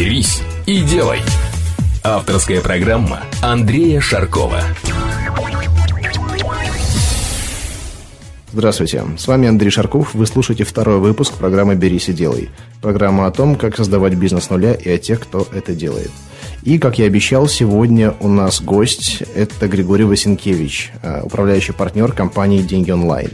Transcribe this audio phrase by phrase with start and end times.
[0.00, 1.20] «Берись и делай»
[2.02, 4.62] Авторская программа Андрея Шаркова
[8.50, 10.14] Здравствуйте, с вами Андрей Шарков.
[10.14, 12.48] Вы слушаете второй выпуск программы «Берись и делай».
[12.80, 16.10] Программа о том, как создавать бизнес с нуля и о тех, кто это делает.
[16.62, 22.62] И, как я обещал, сегодня у нас гость– это Григорий Васенкевич, э, управляющий партнер компании
[22.62, 23.32] «Деньги онлайн».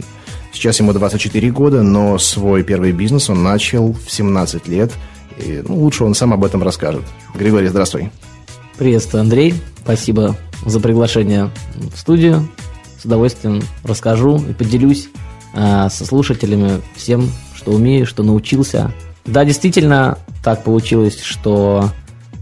[0.51, 4.91] Сейчас ему 24 года, но свой первый бизнес он начал в 17 лет–
[5.37, 7.03] и, ну, лучше он сам об этом расскажет.
[7.35, 8.11] Григорий, здравствуй.
[8.77, 9.53] Приветствую, Андрей.
[9.83, 12.47] Спасибо за приглашение в студию.
[13.01, 15.09] С удовольствием расскажу и поделюсь
[15.53, 18.91] э, со слушателями всем, что умею, что научился.
[19.25, 21.89] Да, действительно, так получилось, что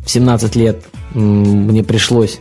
[0.06, 2.40] в 17 лет мне пришлось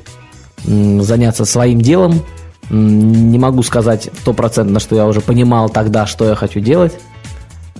[0.64, 2.22] заняться своим делом.
[2.70, 6.94] Не могу сказать стопроцентно, что я уже понимал тогда, что я хочу делать,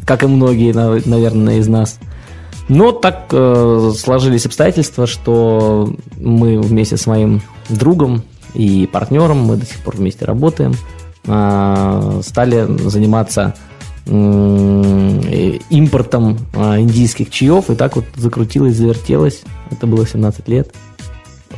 [0.07, 1.99] как и многие, наверное, из нас–
[2.69, 8.23] но так э, сложились обстоятельства, что мы вместе с моим другом
[8.55, 10.73] и партнером, мы до сих пор вместе работаем,
[11.27, 13.55] э, стали заниматься
[15.71, 19.45] импортом э, индийских чаев, и так вот закрутилось, завертелось.
[19.71, 20.75] Это было 17 лет.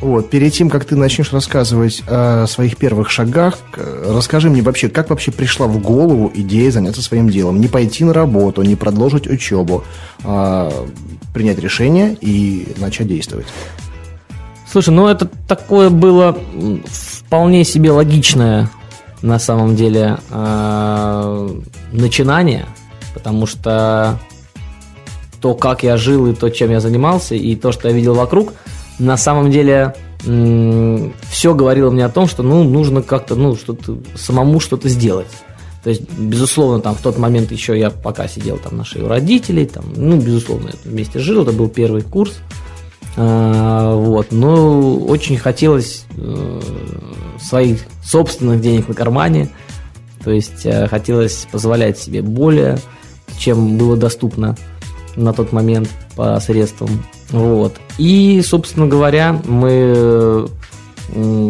[0.01, 5.09] Вот, перед тем, как ты начнешь рассказывать о своих первых шагах, расскажи мне вообще, как
[5.09, 7.59] вообще пришла в голову идея заняться своим делом?
[7.59, 9.83] Не пойти на работу, не продолжить учебу,
[10.23, 10.71] а
[11.33, 13.47] принять решение и начать действовать?
[14.71, 16.37] Слушай, ну это такое было
[16.85, 18.69] вполне себе логичное
[19.23, 21.49] на самом деле э,
[21.91, 22.67] начинание,
[23.15, 24.19] потому что
[25.41, 28.53] то, как я жил и то, чем я занимался, и то, что я видел вокруг–
[28.99, 29.95] на самом деле
[31.29, 35.27] все говорило мне о том, что ну, нужно как-то ну, что-то, самому что-то сделать.
[35.83, 39.07] То есть, безусловно, там в тот момент еще я пока сидел там на шее у
[39.07, 42.39] родителей, там, ну, безусловно, я вместе жил, это был первый курс.
[43.15, 46.61] А, вот, но очень хотелось э,
[47.41, 49.49] своих собственных денег на кармане,
[50.23, 52.79] то есть э, хотелось позволять себе более,
[53.39, 54.57] чем было доступно
[55.15, 56.89] на тот момент по средствам.
[57.29, 57.75] Вот.
[57.97, 60.47] И, собственно говоря, мы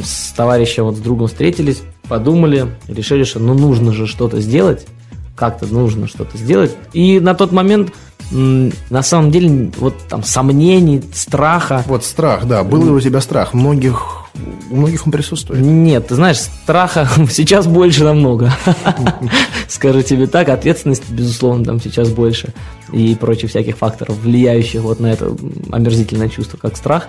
[0.04, 4.88] с товарищем, вот с другом встретились, подумали, решили, что ну нужно же что-то сделать,
[5.36, 6.76] как-то нужно что-то сделать.
[6.94, 7.94] И на тот момент
[8.32, 11.84] на самом деле вот там сомнений, страха.
[11.88, 13.54] Вот страх, да, был ли у тебя страх?
[13.54, 14.28] Многих
[14.70, 15.62] у многих он присутствует.
[15.62, 18.54] Нет, ты знаешь, страха сейчас больше намного.
[19.68, 22.54] Скажу тебе так, ответственность, безусловно, там сейчас больше.
[22.92, 25.36] И прочих всяких факторов, влияющих вот на это
[25.72, 27.08] омерзительное чувство, как страх.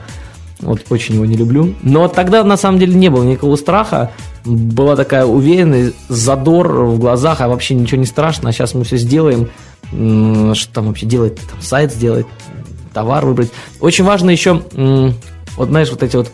[0.61, 1.75] Вот очень его не люблю.
[1.83, 4.11] Но тогда на самом деле не было никакого страха.
[4.45, 8.49] Была такая уверенность, задор в глазах, а вообще ничего не страшно.
[8.49, 9.51] А сейчас мы все сделаем.
[9.91, 11.37] Что там вообще делать?
[11.51, 12.27] Там сайт сделать,
[12.93, 13.51] товар выбрать.
[13.81, 14.63] Очень важно еще,
[15.57, 16.31] вот знаешь, вот эти вот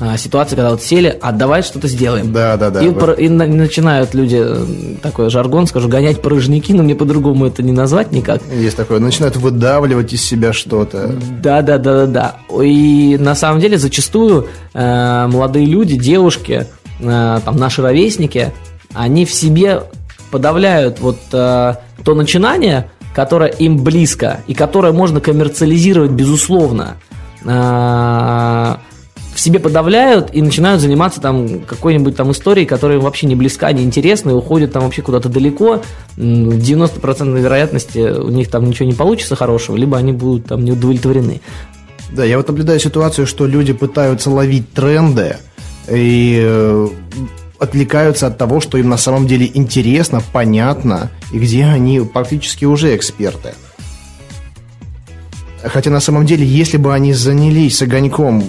[0.00, 2.32] а, ситуация, когда вот сели, а давай что-то сделаем.
[2.32, 2.80] Да, да, да.
[2.80, 7.46] И, про, и на, начинают люди, э, такой жаргон, скажу, гонять порожники, но мне по-другому
[7.46, 8.40] это не назвать никак.
[8.52, 11.14] Есть такое, начинают выдавливать из себя что-то.
[11.42, 12.62] Да, да, да, да, да.
[12.62, 16.66] И на самом деле зачастую э, молодые люди, девушки,
[17.00, 18.52] э, там наши ровесники,
[18.94, 19.82] они в себе
[20.30, 26.98] подавляют вот э, то начинание, которое им близко и которое можно коммерциализировать безусловно.
[27.44, 28.76] Э,
[29.38, 33.84] в себе подавляют и начинают заниматься там какой-нибудь там историей, которая вообще не близка, не
[33.84, 35.80] интересна, и уходят там вообще куда-то далеко.
[36.16, 40.72] В 90% вероятности у них там ничего не получится хорошего, либо они будут там не
[40.72, 41.40] удовлетворены.
[42.10, 45.36] Да, я вот наблюдаю ситуацию, что люди пытаются ловить тренды
[45.88, 46.88] и э,
[47.60, 52.96] отвлекаются от того, что им на самом деле интересно, понятно, и где они практически уже
[52.96, 53.54] эксперты.
[55.62, 58.42] Хотя на самом деле, если бы они занялись огоньком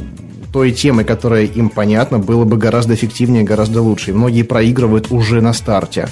[0.51, 4.11] той темой, которая им понятна, было бы гораздо эффективнее, гораздо лучше.
[4.11, 6.09] И многие проигрывают уже на старте.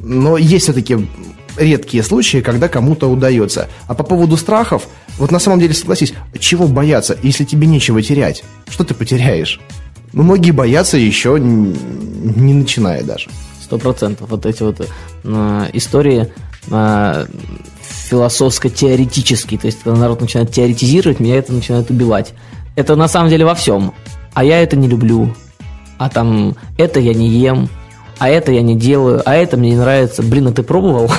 [0.00, 1.08] Но есть все-таки
[1.56, 3.68] редкие случаи, когда кому-то удается.
[3.86, 4.88] А по поводу страхов,
[5.18, 8.44] вот на самом деле согласись, чего бояться, если тебе нечего терять?
[8.68, 9.60] Что ты потеряешь?
[10.12, 13.28] Ну, многие боятся еще не начиная даже.
[13.62, 14.30] Сто процентов.
[14.30, 14.80] Вот эти вот
[15.24, 16.32] э, истории
[16.70, 17.26] э,
[18.08, 19.58] философско-теоретический.
[19.58, 22.32] То есть, когда народ начинает теоретизировать, меня это начинает убивать.
[22.76, 23.92] Это на самом деле во всем.
[24.34, 25.34] А я это не люблю.
[25.98, 27.68] А там это я не ем
[28.18, 30.22] а это я не делаю, а это мне не нравится.
[30.22, 31.10] Блин, а ты пробовал?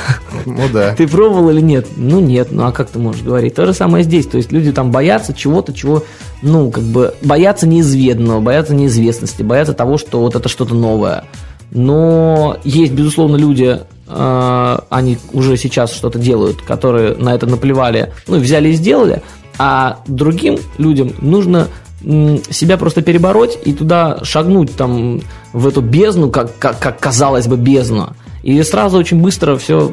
[0.45, 0.95] Ну да.
[0.95, 1.87] Ты пробовал или нет?
[1.95, 3.53] Ну нет, ну а как ты можешь говорить?
[3.53, 4.25] То же самое здесь.
[4.25, 6.03] То есть люди там боятся чего-то, чего,
[6.41, 11.25] ну, как бы, боятся неизведанного, боятся неизвестности, боятся того, что вот это что-то новое.
[11.71, 18.39] Но есть, безусловно, люди, э, они уже сейчас что-то делают, которые на это наплевали, ну,
[18.39, 19.21] взяли и сделали,
[19.57, 21.67] а другим людям нужно
[22.01, 25.21] себя просто перебороть и туда шагнуть там
[25.51, 28.13] в эту бездну, как, как, как казалось бы бездну.
[28.43, 29.91] И сразу очень быстро все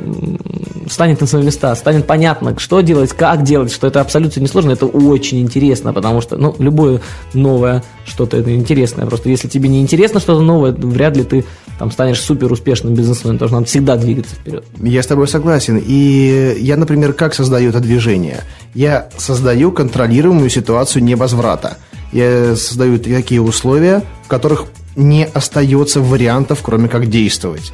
[0.90, 4.86] станет на свои места, станет понятно, что делать, как делать, что это абсолютно несложно, это
[4.86, 7.00] очень интересно, потому что, ну, любое
[7.32, 9.06] новое что-то это интересное.
[9.06, 11.44] Просто если тебе не интересно что-то новое, вряд ли ты
[11.78, 14.64] там станешь супер успешным бизнесменом, потому что надо всегда двигаться вперед.
[14.80, 15.82] Я с тобой согласен.
[15.84, 18.42] И я, например, как создаю это движение?
[18.74, 21.78] Я создаю контролируемую ситуацию невозврата.
[22.12, 24.66] Я создаю такие условия, в которых
[24.96, 27.72] не остается вариантов, кроме как действовать.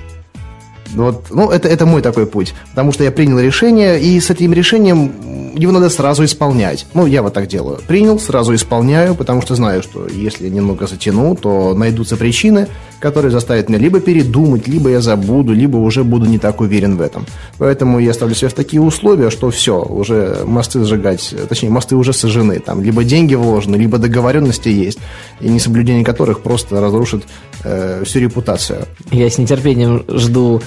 [0.94, 2.54] Вот, ну, это, это мой такой путь.
[2.70, 5.12] Потому что я принял решение, и с этим решением
[5.54, 6.86] его надо сразу исполнять.
[6.94, 7.78] Ну, я вот так делаю.
[7.86, 12.68] Принял, сразу исполняю, потому что знаю, что если немного затяну, то найдутся причины,
[13.00, 17.00] которые заставят меня либо передумать, либо я забуду, либо уже буду не так уверен в
[17.00, 17.26] этом.
[17.58, 22.12] Поэтому я ставлю себя в такие условия, что все, уже мосты сжигать, точнее, мосты уже
[22.12, 22.58] сожжены.
[22.60, 24.98] Там либо деньги вложены, либо договоренности есть,
[25.40, 27.24] и несоблюдение которых просто разрушит
[27.64, 28.86] э, всю репутацию.
[29.10, 30.60] Я с нетерпением жду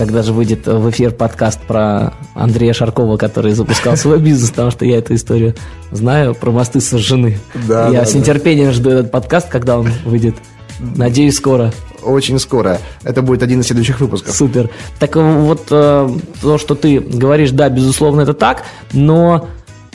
[0.00, 4.86] когда же выйдет в эфир подкаст про Андрея Шаркова, который запускал свой бизнес, потому что
[4.86, 5.54] я эту историю
[5.90, 7.38] знаю про мосты сожжены.
[7.68, 8.72] Да, я да, с нетерпением да.
[8.72, 10.36] жду этот подкаст, когда он выйдет.
[10.78, 11.70] Надеюсь, скоро.
[12.02, 12.78] Очень скоро.
[13.02, 14.34] Это будет один из следующих выпусков.
[14.34, 14.70] Супер.
[14.98, 16.08] Так вот, э,
[16.40, 18.62] то, что ты говоришь, да, безусловно, это так,
[18.94, 19.48] но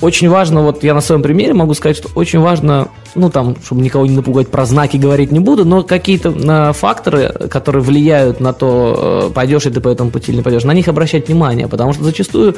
[0.05, 3.81] очень важно, вот я на своем примере могу сказать, что очень важно, ну там, чтобы
[3.81, 8.53] никого не напугать, про знаки говорить не буду, но какие-то э, факторы, которые влияют на
[8.53, 11.67] то, э, пойдешь ли ты по этому пути или не пойдешь, на них обращать внимание,
[11.67, 12.55] потому что зачастую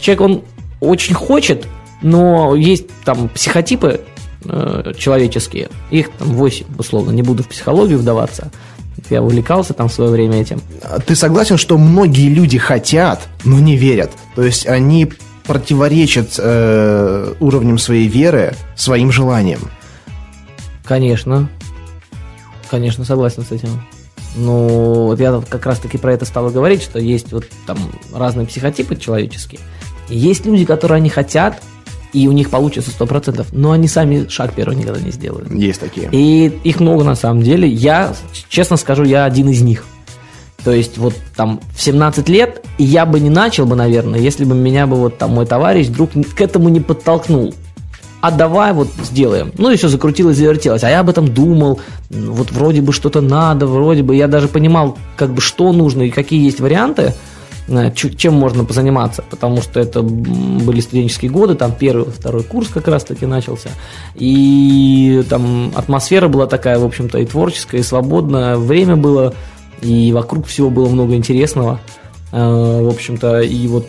[0.00, 0.42] человек, он
[0.80, 1.66] очень хочет,
[2.00, 4.00] но есть там психотипы,
[4.46, 5.68] э, человеческие.
[5.90, 8.50] Их там 8, условно, не буду в психологию вдаваться.
[9.10, 10.62] Я увлекался там в свое время этим.
[10.82, 14.12] А ты согласен, что многие люди хотят, но не верят?
[14.34, 15.12] То есть они
[15.50, 19.58] противоречат э, уровнем своей веры своим желаниям?
[20.84, 21.50] Конечно.
[22.70, 23.82] Конечно, согласен с этим.
[24.36, 27.78] Ну, вот я как раз-таки про это стал говорить, что есть вот там
[28.14, 29.60] разные психотипы человеческие.
[30.08, 31.60] Есть люди, которые они хотят,
[32.12, 35.50] и у них получится 100%, но они сами шаг первый никогда не сделают.
[35.50, 36.10] Есть такие.
[36.12, 37.68] И их много на самом деле.
[37.68, 38.14] Я,
[38.48, 39.84] честно скажу, я один из них.
[40.64, 44.54] То есть вот там в 17 лет, я бы не начал бы, наверное, если бы
[44.54, 47.54] меня бы вот там мой товарищ вдруг к этому не подтолкнул.
[48.20, 49.50] А давай вот сделаем.
[49.56, 50.84] Ну и все закрутилось, завертелось.
[50.84, 51.80] А я об этом думал.
[52.10, 54.14] Вот вроде бы что-то надо, вроде бы.
[54.14, 57.14] Я даже понимал, как бы что нужно и какие есть варианты.
[57.70, 62.88] Э, чем можно позаниматься, потому что это были студенческие годы, там первый, второй курс как
[62.88, 63.70] раз-таки начался,
[64.16, 69.34] и там атмосфера была такая, в общем-то, и творческая, и свободная, время было,
[69.82, 71.80] и вокруг всего было много интересного,
[72.32, 73.86] э, в общем-то, и вот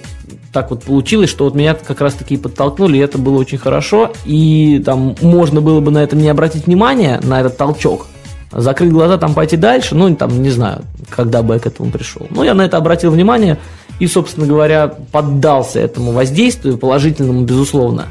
[0.52, 4.82] так вот получилось, что вот меня как раз-таки подтолкнули, и это было очень хорошо, и
[4.86, 8.08] там можно было бы на этом не обратить внимание, на этот толчок,
[8.52, 12.28] закрыть глаза, там пойти дальше, ну, там, не знаю, когда бы я к этому пришел.
[12.30, 13.58] Но я на это обратил внимание
[14.00, 18.08] и, собственно говоря, поддался этому воздействию, положительному, безусловно.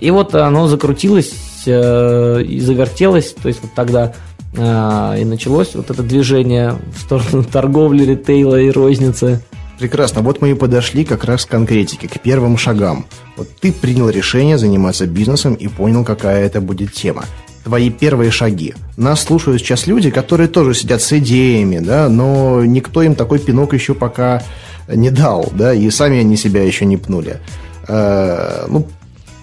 [0.00, 1.32] И вот оно закрутилось
[1.66, 4.14] э, и завертелось, то есть вот тогда
[4.54, 9.42] и началось вот это движение в сторону торговли, ритейла и розницы.
[9.78, 10.22] Прекрасно.
[10.22, 13.06] Вот мы и подошли как раз к конкретике, к первым шагам.
[13.36, 17.24] Вот ты принял решение заниматься бизнесом и понял, какая это будет тема
[17.68, 18.74] твои первые шаги.
[18.96, 23.74] Нас слушают сейчас люди, которые тоже сидят с идеями, да, но никто им такой пинок
[23.74, 24.42] еще пока
[24.88, 27.40] не дал, да, и сами они себя еще не пнули.
[27.86, 28.86] Э, ну,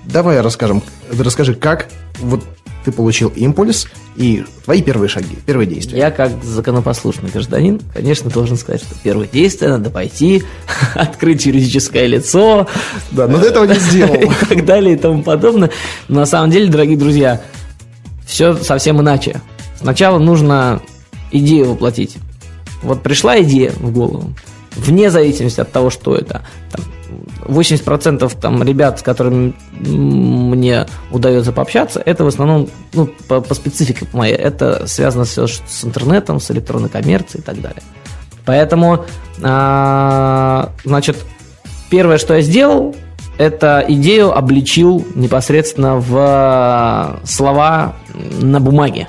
[0.06, 0.82] давай расскажем,
[1.12, 1.88] расскажи, как
[2.20, 2.44] вот
[2.86, 5.98] ты получил импульс и твои первые шаги, первые действия.
[5.98, 10.44] Я как законопослушный гражданин, конечно, должен сказать, что первое действие надо пойти,
[10.96, 12.68] открыть юридическое лицо.
[13.12, 14.14] Да, но до этого не сделал.
[14.16, 15.72] И так далее и тому подобное.
[16.08, 17.42] Но на самом деле, дорогие друзья,
[18.26, 19.42] все совсем иначе.
[19.80, 20.82] Сначала нужно
[21.32, 22.18] идею воплотить.
[22.84, 24.34] Вот пришла идея в голову,
[24.76, 26.44] вне зависимости от того, что это.
[26.72, 26.86] Там,
[27.46, 34.08] 80% там, ребят, с которыми мне удается пообщаться, это в основном, ну, по, по специфике
[34.14, 37.82] моей, это связано все с интернетом, с электронной коммерцией и так далее.
[38.46, 39.06] Поэтому,
[39.42, 41.18] а, значит,
[41.90, 42.96] первое, что я сделал,
[43.38, 49.08] это идею обличил непосредственно в слова на бумаге.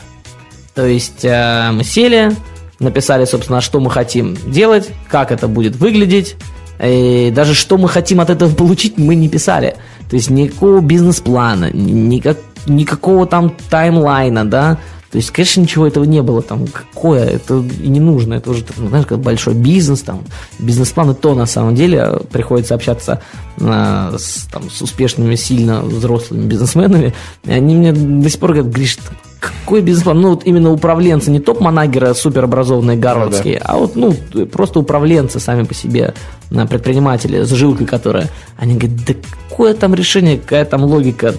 [0.75, 2.33] То есть э, мы сели,
[2.81, 6.37] написали, собственно, что мы хотим делать, как это будет выглядеть,
[6.83, 9.76] и даже что мы хотим от этого получить, мы не писали.
[10.11, 14.78] То есть никакого бизнес-плана, никак, никакого там таймлайна, да,
[15.11, 18.64] то есть, конечно, ничего этого не было, там, какое, это и не нужно, это уже,
[18.76, 20.25] знаешь, как большой бизнес, там,
[20.59, 23.23] бизнес-план, и то, на самом деле, приходится общаться
[23.61, 27.14] а, с, там, с успешными, сильно взрослыми бизнесменами,
[27.45, 28.99] и они мне до сих пор говорят, Гриш,
[29.40, 30.21] какой бизнес-план?
[30.21, 33.73] Ну, вот именно управленцы, не топ-манагеры суперобразованные гарвардские, да, да.
[33.73, 34.14] а вот, ну,
[34.47, 36.14] просто управленцы сами по себе,
[36.49, 39.14] предприниматели с жилкой, которая, они говорят, да
[39.49, 41.35] какое там решение, какая там логика,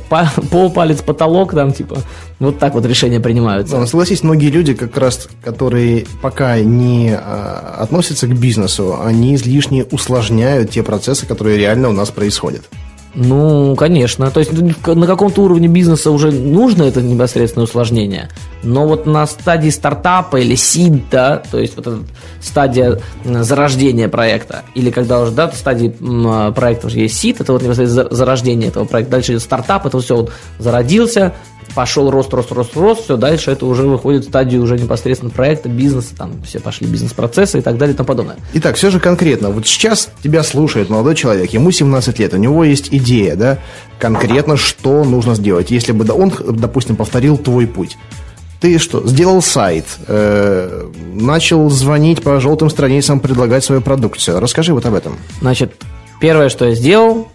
[0.49, 1.97] пол, палец, потолок, там, типа,
[2.39, 3.73] вот так вот решения принимаются.
[3.73, 9.35] Да, но согласись, многие люди, как раз, которые пока не а, относятся к бизнесу, они
[9.35, 12.63] излишне усложняют те процессы, которые реально у нас происходят.
[13.19, 14.29] Ну, конечно.
[14.29, 18.29] То есть на каком-то уровне бизнеса уже нужно это непосредственное усложнение.
[18.61, 21.87] Но вот на стадии стартапа или сид, да, то есть вот
[22.39, 25.89] стадия зарождения проекта, или когда уже, да, стадии
[26.51, 29.13] проекта уже есть сид, это вот непосредственно зарождение этого проекта.
[29.13, 31.33] Дальше стартап, это все вот зародился,
[31.75, 35.69] пошел рост, рост, рост, рост, все, дальше это уже выходит в стадию уже непосредственно проекта,
[35.69, 38.37] бизнеса, там все пошли бизнес-процессы и так далее и тому подобное.
[38.53, 42.63] Итак, все же конкретно, вот сейчас тебя слушает молодой человек, ему 17 лет, у него
[42.63, 43.59] есть идея, да,
[43.99, 47.97] конкретно, что нужно сделать, если бы он, допустим, повторил твой путь.
[48.59, 54.39] Ты что, сделал сайт, э, начал звонить по желтым страницам, предлагать свою продукцию.
[54.39, 55.17] Расскажи вот об этом.
[55.41, 55.73] Значит,
[56.19, 57.27] первое, что я сделал,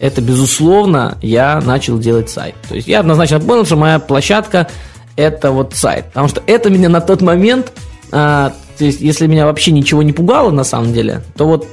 [0.00, 2.54] это, безусловно, я начал делать сайт.
[2.68, 4.68] То есть я однозначно понял, что моя площадка–
[5.16, 6.06] это вот сайт.
[6.06, 7.72] Потому что это меня на тот момент,
[8.12, 11.66] а, то есть если меня вообще ничего не пугало на самом деле, то вот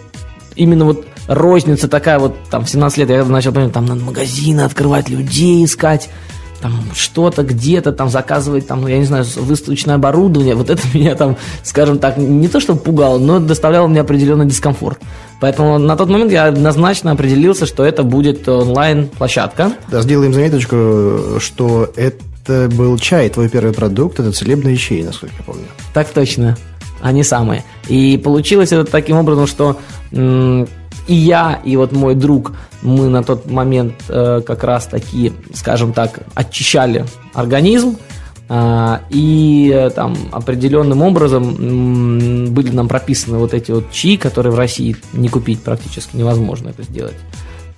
[0.55, 4.61] именно вот розница такая вот, там, в 17 лет я начал понимать, там, надо магазины
[4.61, 6.09] открывать, людей искать,
[6.61, 11.15] там что-то где-то там заказывать, там, ну, я не знаю, выставочное оборудование, вот это меня
[11.15, 14.99] там, скажем так, не то что пугало, но доставляло мне определенный дискомфорт.
[15.41, 19.73] Поэтому на тот момент я однозначно определился, что это будет онлайн-площадка.
[19.89, 25.43] Да, сделаем заметочку, что это был чай, твой первый продукт, это целебные чаи, насколько я
[25.43, 25.65] помню.
[25.93, 26.57] Так точно,
[27.01, 27.63] они самые.
[27.87, 29.77] И получилось это таким образом, что
[31.07, 35.93] и я, и вот мой друг, мы на тот момент э, как раз таки, скажем
[35.93, 37.97] так, очищали организм,
[38.47, 44.57] а, и э, там определенным образом были нам прописаны вот эти вот чаи, которые в
[44.57, 47.15] России не купить практически невозможно это сделать.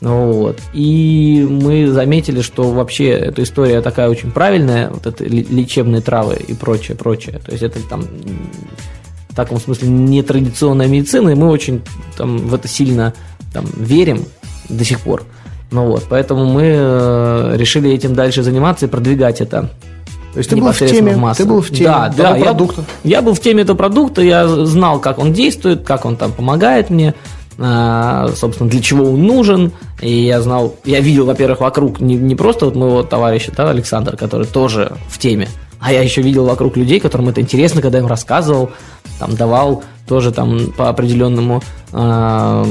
[0.02, 0.60] Ну вот.
[0.74, 6.54] И мы заметили, что вообще эта история такая очень правильная, вот это лечебные травы и
[6.54, 7.40] прочее, прочее.
[7.44, 8.04] То есть это там
[9.38, 11.82] таком смысле нетрадиционная медицина, и мы очень
[12.18, 13.14] там, в это сильно
[13.54, 14.26] там, верим
[14.68, 15.24] до сих пор.
[15.72, 19.70] Ну вот, поэтому мы э, решили этим дальше заниматься и продвигать это
[20.34, 22.84] то есть ты был в теме, в ты был в теме да, да, продукта.
[23.04, 26.32] Я, я был в теме этого продукта, я знал, как он действует, как он там
[26.32, 27.16] помогает мне,
[27.58, 29.72] а, собственно, для чего он нужен.
[30.00, 34.16] И я знал, я видел, во-первых, вокруг не, не просто вот моего товарища, да, Александр,
[34.16, 35.48] который тоже в теме,
[35.80, 38.72] а я еще видел вокруг людей, которым это интересно, когда им рассказывал,
[39.20, 42.64] там давал тоже там по определенному э,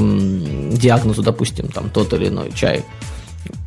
[0.73, 2.83] диагнозу, допустим, там тот или иной чай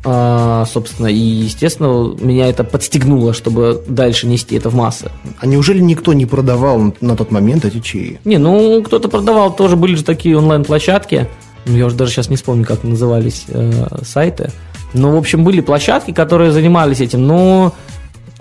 [0.03, 5.11] а, собственно, и, естественно, меня это подстегнуло, чтобы дальше нести это в массы.
[5.39, 8.19] А неужели никто не продавал на тот момент эти чаи?
[8.25, 11.27] Не, ну, кто-то продавал, тоже были же такие онлайн-площадки.
[11.65, 14.51] Ну, я уже даже сейчас не вспомню, как назывались э, сайты.
[14.93, 17.73] Но, в общем, были площадки, которые занимались этим, но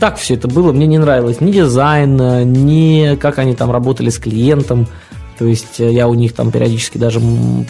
[0.00, 2.16] так все это было, мне не нравилось ни дизайн,
[2.52, 4.88] ни как они там работали с клиентом.
[5.38, 7.18] То есть э, я у них там периодически даже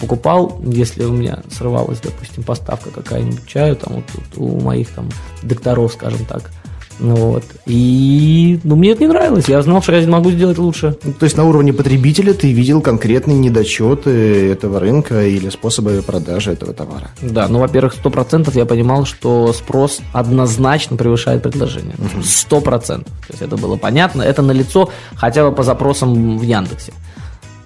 [0.00, 5.08] покупал, если у меня срывалась, допустим, поставка какая-нибудь чаю, там вот, вот у моих там
[5.42, 6.50] докторов, скажем так.
[7.00, 7.44] Ну вот.
[7.66, 9.48] И ну, мне это не нравилось.
[9.48, 10.92] Я знал, что я могу сделать лучше.
[11.18, 16.74] То есть на уровне потребителя ты видел конкретные недочеты этого рынка или способы продажи этого
[16.74, 17.10] товара?
[17.22, 21.94] Да, ну, во-первых, сто процентов я понимал, что спрос однозначно превышает предложение.
[22.22, 23.12] Сто процентов.
[23.26, 24.22] То есть это было понятно.
[24.22, 26.92] Это налицо хотя бы по запросам в Яндексе.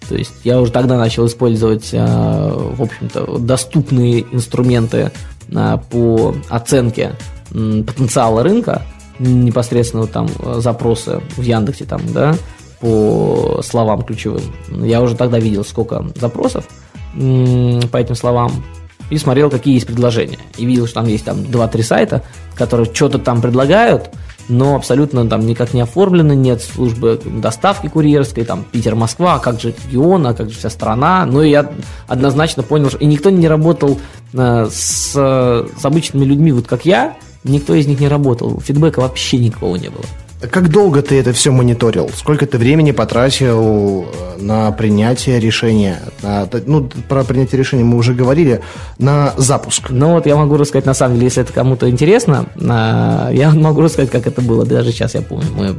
[0.09, 5.11] То есть я уже тогда начал использовать, э, в общем-то, доступные инструменты
[5.49, 7.17] э, по оценке
[7.51, 8.83] потенциала рынка,
[9.19, 10.29] непосредственно там
[10.59, 12.35] запросы в Яндексе там, да,
[12.81, 14.43] по словам ключевым.
[14.69, 16.67] Я уже тогда видел, сколько запросов
[17.15, 18.65] по этим словам
[19.11, 20.39] и смотрел, какие есть предложения.
[20.57, 22.23] И видел, что там есть там 2-3 сайта,
[22.55, 24.11] которые что-то там предлагают,
[24.49, 29.75] но абсолютно там никак не оформлены, нет службы доставки курьерской, там Питер-Москва, а как же
[29.87, 31.25] регион, а как же вся страна.
[31.27, 31.71] Ну, и я
[32.09, 33.99] однозначно понял, что и никто не работал
[34.33, 39.39] э, с, с обычными людьми, вот как я, никто из них не работал, фидбэка вообще
[39.39, 40.05] никакого не было.
[40.51, 42.11] Как долго ты это все мониторил?
[42.15, 46.03] Сколько ты времени потратил э, на принятие решения?
[46.23, 48.61] На, ну, про принятие решения мы уже говорили.
[48.99, 49.91] На запуск.
[49.91, 54.11] Ну, вот я могу рассказать, на самом деле, если это кому-то интересно, я могу рассказать,
[54.11, 54.67] как это было.
[54.67, 55.47] Даже сейчас я помню.
[55.57, 55.77] Мы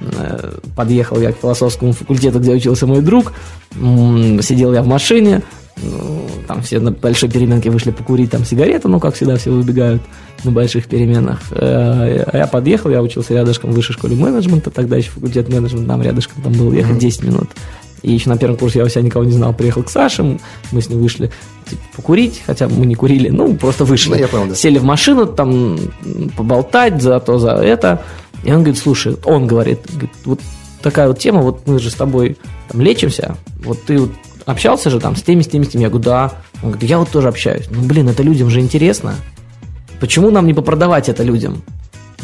[0.00, 3.32] э, подъехал я к философскому факультету, где учился мой друг.
[3.72, 5.42] Сидел я в машине.
[5.76, 10.02] Ну, там все на большой переменке вышли покурить там сигарету, ну, как всегда, все выбегают
[10.44, 11.40] на больших переменах.
[11.50, 16.02] А я подъехал, я учился рядышком в высшей школе менеджмента, тогда еще факультет менеджмента, там
[16.02, 17.48] рядышком там был ехать 10 минут.
[18.02, 19.54] И еще на первом курсе я у себя никого не знал.
[19.54, 20.38] Приехал к Саше,
[20.72, 21.30] мы с ним вышли
[21.68, 24.10] типа, покурить, хотя мы не курили, ну, просто вышли.
[24.10, 24.54] Ну, я понял, да.
[24.56, 25.78] Сели в машину, там,
[26.36, 28.02] поболтать за то, за это.
[28.42, 30.40] И он говорит, слушай, он говорит, говорит вот
[30.82, 32.36] такая вот тема, вот мы же с тобой
[32.68, 34.10] там лечимся, вот ты вот
[34.46, 35.82] общался же там с теми, с теми, с теми.
[35.82, 36.32] Я говорю, да.
[36.62, 37.66] Он говорит, я вот тоже общаюсь.
[37.70, 39.14] Ну, блин, это людям же интересно.
[40.00, 41.62] Почему нам не попродавать это людям?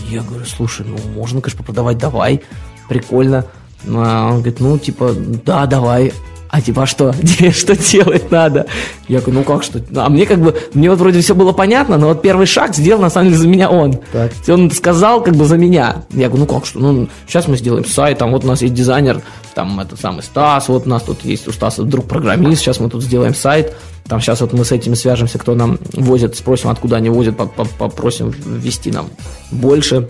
[0.09, 2.43] Я говорю, слушай, ну, можно, конечно, попродавать, давай.
[2.89, 3.45] Прикольно.
[3.87, 6.13] А он говорит, ну, типа, да, давай
[6.51, 7.13] а типа, а что?
[7.53, 8.67] что делать надо?
[9.07, 9.83] Я говорю, ну как что?
[9.97, 13.01] А мне как бы, мне вот вроде все было понятно, но вот первый шаг сделал
[13.01, 13.99] на самом деле за меня он.
[14.13, 14.33] Так.
[14.49, 16.05] Он сказал как бы за меня.
[16.11, 16.79] Я говорю, ну как что?
[16.79, 19.21] Ну, сейчас мы сделаем сайт, там вот у нас есть дизайнер,
[19.55, 22.89] там это самый Стас, вот у нас тут есть у Стаса друг программист, сейчас мы
[22.89, 23.75] тут сделаем сайт.
[24.07, 28.31] Там сейчас вот мы с этими свяжемся, кто нам возит, спросим, откуда они возят, попросим
[28.31, 29.11] ввести нам
[29.51, 30.09] больше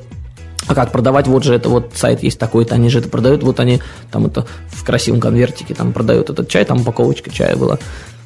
[0.69, 3.59] а как продавать, вот же это вот сайт есть такой-то, они же это продают, вот
[3.59, 7.79] они там это в красивом конвертике там продают этот чай, там упаковочка чая была.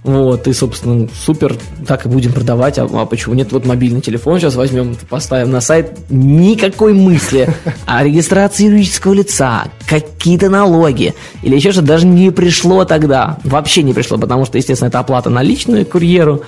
[0.03, 1.57] Вот, и, собственно, супер,
[1.87, 2.77] так и будем продавать.
[2.77, 3.53] А, а почему нет?
[3.53, 5.97] Вот мобильный телефон сейчас возьмем, поставим на сайт.
[6.11, 7.49] Никакой мысли
[7.87, 13.39] о регистрации юридического лица, какие-то налоги или еще что-то даже не пришло тогда.
[13.45, 16.43] Вообще не пришло, потому что, естественно, это оплата наличную курьеру.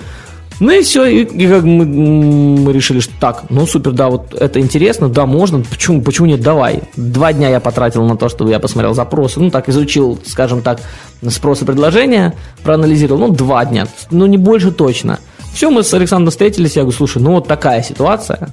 [0.59, 4.33] Ну и все, и, и как мы, мы решили, что так, ну супер, да, вот
[4.33, 6.81] это интересно, да, можно, почему, почему нет, давай.
[6.95, 10.79] Два дня я потратил на то, чтобы я посмотрел запросы, ну так, изучил, скажем так,
[11.27, 15.19] спрос и предложения, проанализировал, ну два дня, ну не больше точно.
[15.53, 18.49] Все, мы с Александром встретились, я говорю, слушай, ну вот такая ситуация,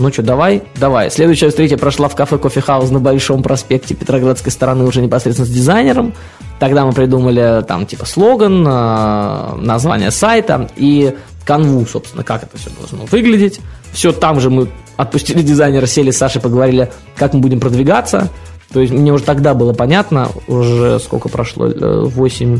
[0.00, 1.10] ну что, давай, давай.
[1.10, 5.50] Следующая встреча прошла в кафе Кофе Хаус на Большом проспекте Петроградской стороны уже непосредственно с
[5.50, 6.14] дизайнером.
[6.58, 12.70] Тогда мы придумали там типа слоган, э, название сайта и канву, собственно, как это все
[12.70, 13.60] должно выглядеть.
[13.92, 18.28] Все там же мы отпустили дизайнера, сели с Сашей, поговорили, как мы будем продвигаться.
[18.72, 22.58] То есть мне уже тогда было понятно, уже сколько прошло, 8 э,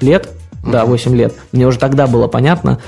[0.00, 0.28] лет,
[0.64, 1.34] да, 8 лет.
[1.52, 2.78] Мне уже тогда было понятно,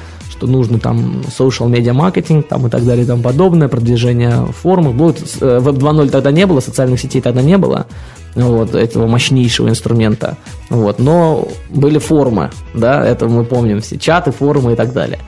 [0.40, 4.52] что нужно там social media маркетинг там и так далее и тому подобное, продвижение в
[4.52, 4.94] форумах.
[4.94, 7.86] Будет, э, Web 2.0 тогда не было, социальных сетей тогда не было,
[8.34, 10.38] вот, этого мощнейшего инструмента.
[10.70, 15.18] Вот, но были форумы, да, это мы помним все, чаты, форумы и так далее.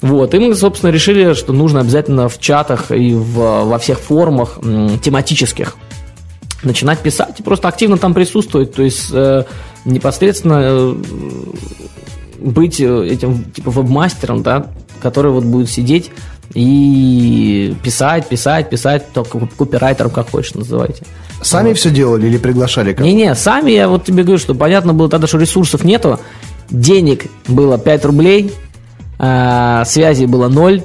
[0.00, 4.58] Вот, и мы, собственно, решили, что нужно обязательно в чатах и в, во всех форумах
[5.02, 5.76] тематических
[6.62, 9.44] начинать писать и просто активно там присутствовать, то есть э,
[9.84, 10.94] непосредственно э,
[12.38, 14.66] быть э, этим типа веб-мастером, да,
[15.00, 16.10] который вот будет сидеть
[16.54, 21.04] и писать, писать, писать, только копирайтером, как хочешь, называйте.
[21.42, 21.78] Сами вот.
[21.78, 23.04] все делали или приглашали кого-то?
[23.04, 26.18] Не-не, сами, я вот тебе говорю, что понятно было тогда, что ресурсов нету,
[26.70, 28.52] денег было 5 рублей,
[29.18, 30.82] э, связи было 0,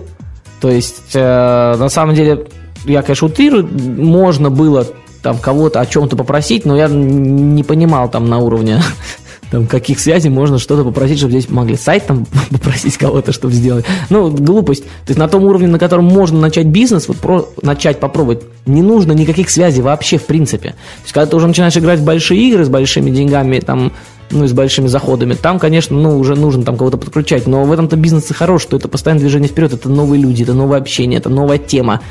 [0.60, 2.48] то есть, э, на самом деле,
[2.86, 4.86] я, конечно, утрирую, можно было
[5.22, 8.82] там кого-то о чем-то попросить, но я не понимал там на уровне
[9.52, 13.86] там, каких связей можно что-то попросить, чтобы здесь могли сайт там попросить кого-то, чтобы сделать.
[14.10, 14.84] Ну, глупость.
[14.84, 18.82] То есть на том уровне, на котором можно начать бизнес, вот про, начать попробовать, не
[18.82, 20.70] нужно никаких связей вообще в принципе.
[20.70, 23.92] То есть когда ты уже начинаешь играть в большие игры с большими деньгами, там,
[24.30, 27.72] ну и с большими заходами, там, конечно, ну, уже нужно там кого-то подключать, но в
[27.74, 31.20] этом-то бизнес и хорош, что это постоянное движение вперед, это новые люди, это новое общение,
[31.20, 32.02] это новая тема,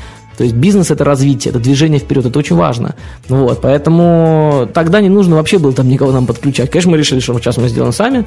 [0.41, 2.95] то есть бизнес это развитие, это движение вперед, это очень важно.
[3.29, 6.71] Вот, поэтому тогда не нужно вообще было там никого нам подключать.
[6.71, 8.25] Конечно, мы решили, что сейчас мы сделаем сами.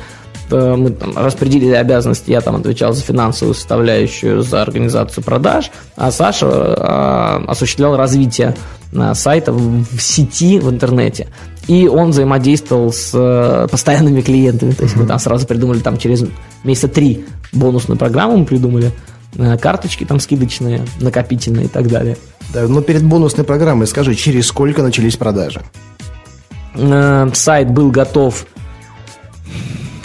[0.48, 6.12] Э, мы там распределили обязанности, я там отвечал за финансовую составляющую, за организацию продаж, а
[6.12, 8.54] Саша а, осуществлял развитие
[8.92, 11.26] э, сайта в сети, в интернете.
[11.66, 14.70] И он взаимодействовал с постоянными клиентами.
[14.70, 16.24] То есть мы там сразу придумали там через
[16.62, 18.92] месяца три бонусную программу мы придумали.
[19.36, 22.16] Э, карточки там скидочные, накопительные и так далее.
[22.52, 25.62] Да, но перед бонусной программой скажи, через сколько начались продажи?
[26.74, 28.46] Э, сайт был готов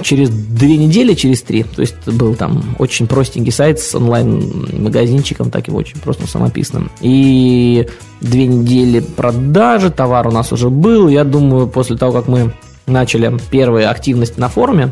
[0.01, 5.67] через две недели, через три, то есть был там очень простенький сайт с онлайн-магазинчиком, так
[5.67, 6.89] его очень просто самописным.
[7.01, 7.87] И
[8.21, 11.07] две недели продажи, товар у нас уже был.
[11.09, 12.53] Я думаю, после того, как мы
[12.87, 14.91] начали первые активности на форуме,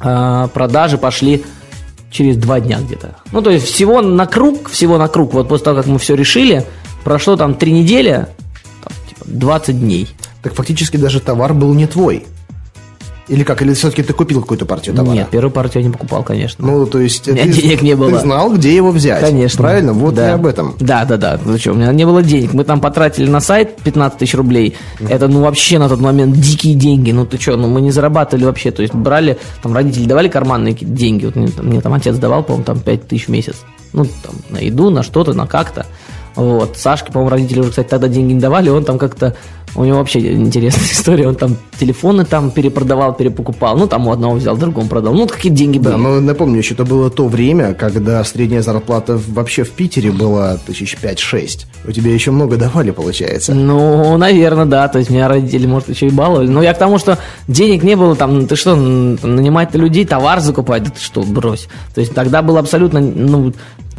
[0.00, 1.44] а, продажи пошли
[2.12, 3.16] через два дня где-то.
[3.32, 6.14] Ну, то есть всего на круг, всего на круг, вот после того, как мы все
[6.14, 6.64] решили,
[7.02, 8.26] прошло там три недели,
[8.84, 10.08] там, типа 20 дней.
[10.42, 12.26] Так фактически даже товар был не твой.
[13.28, 13.62] Или как?
[13.62, 15.14] Или все-таки ты купил какую-то партию товара?
[15.14, 16.66] Нет, первую партию я не покупал, конечно.
[16.66, 17.28] Ну, то есть...
[17.28, 18.10] У меня ты, денег не было.
[18.10, 19.20] Ты знал, где его взять.
[19.20, 19.58] Конечно.
[19.58, 19.92] Правильно?
[19.92, 20.30] Вот да.
[20.30, 20.74] и об этом.
[20.80, 21.40] Да, да, да.
[21.44, 22.52] Ну что, у меня не было денег.
[22.52, 24.76] Мы там потратили на сайт 15 тысяч рублей.
[25.00, 27.12] Это, ну, вообще на тот момент дикие деньги.
[27.12, 28.70] Ну, ты что, ну, мы не зарабатывали вообще.
[28.70, 31.26] То есть брали, там, родители давали карманные деньги.
[31.26, 33.56] Вот мне, мне там отец давал, по-моему, там 5 тысяч в месяц.
[33.92, 35.86] Ну, там, на еду, на что-то, на как-то.
[36.34, 36.76] Вот.
[36.76, 39.36] Сашке, по-моему, родители уже, кстати, тогда деньги не давали, он там как-то,
[39.74, 44.34] у него вообще интересная история, он там телефоны там перепродавал, перепокупал, ну, там у одного
[44.34, 45.92] взял, другому продал, ну, какие деньги были.
[45.92, 50.56] Да, но напомню, еще это было то время, когда средняя зарплата вообще в Питере была
[50.58, 51.66] тысяч пять-шесть.
[51.86, 53.54] У тебя еще много давали, получается.
[53.54, 56.98] Ну, наверное, да, то есть меня родители, может, еще и баловали, но я к тому,
[56.98, 61.68] что денег не было, там, ты что, нанимать людей, товар закупать, да ты что, брось.
[61.94, 63.52] То есть тогда было абсолютно, ну,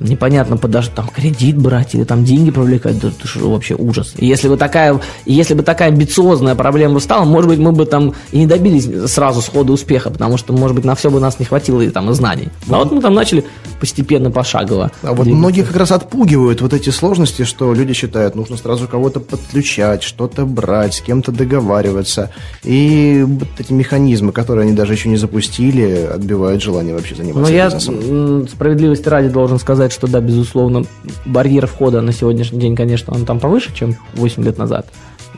[0.04, 4.14] непонятно даже там кредит брать или там деньги привлекать, да это что вообще ужас.
[4.18, 8.14] И если бы такая, если бы такая амбициозная проблема стала, может быть, мы бы там
[8.32, 11.46] и не добились сразу схода успеха, потому что, может быть, на все бы нас не
[11.46, 12.50] хватило и там и знаний.
[12.70, 13.46] А вот мы там начали
[13.80, 14.92] постепенно, пошагово.
[15.02, 19.20] А вот многих как раз отпугивают вот эти сложности, что люди считают, нужно сразу кого-то
[19.20, 22.32] подключать, что-то брать, с кем-то договариваться.
[22.64, 27.56] И вот эти механизмы, которые они даже еще не запустили, отбивают желание вообще заниматься Но
[27.56, 28.48] я бизнесом.
[28.48, 30.84] справедливости ради должен сказать, что да, безусловно,
[31.26, 34.88] барьер входа на сегодняшний день, конечно, он там повыше, чем 8 лет назад.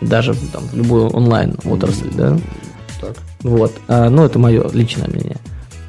[0.01, 2.37] Даже там в любую онлайн отрасль, да.
[2.99, 3.15] Так.
[3.41, 3.73] Вот.
[3.87, 5.37] А, ну, это мое личное мнение.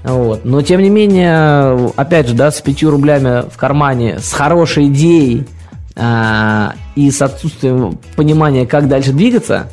[0.05, 0.45] Вот.
[0.45, 5.47] Но, тем не менее, опять же, да, с 5 рублями в кармане, с хорошей идеей
[5.97, 9.69] а, и с отсутствием понимания, как дальше двигаться,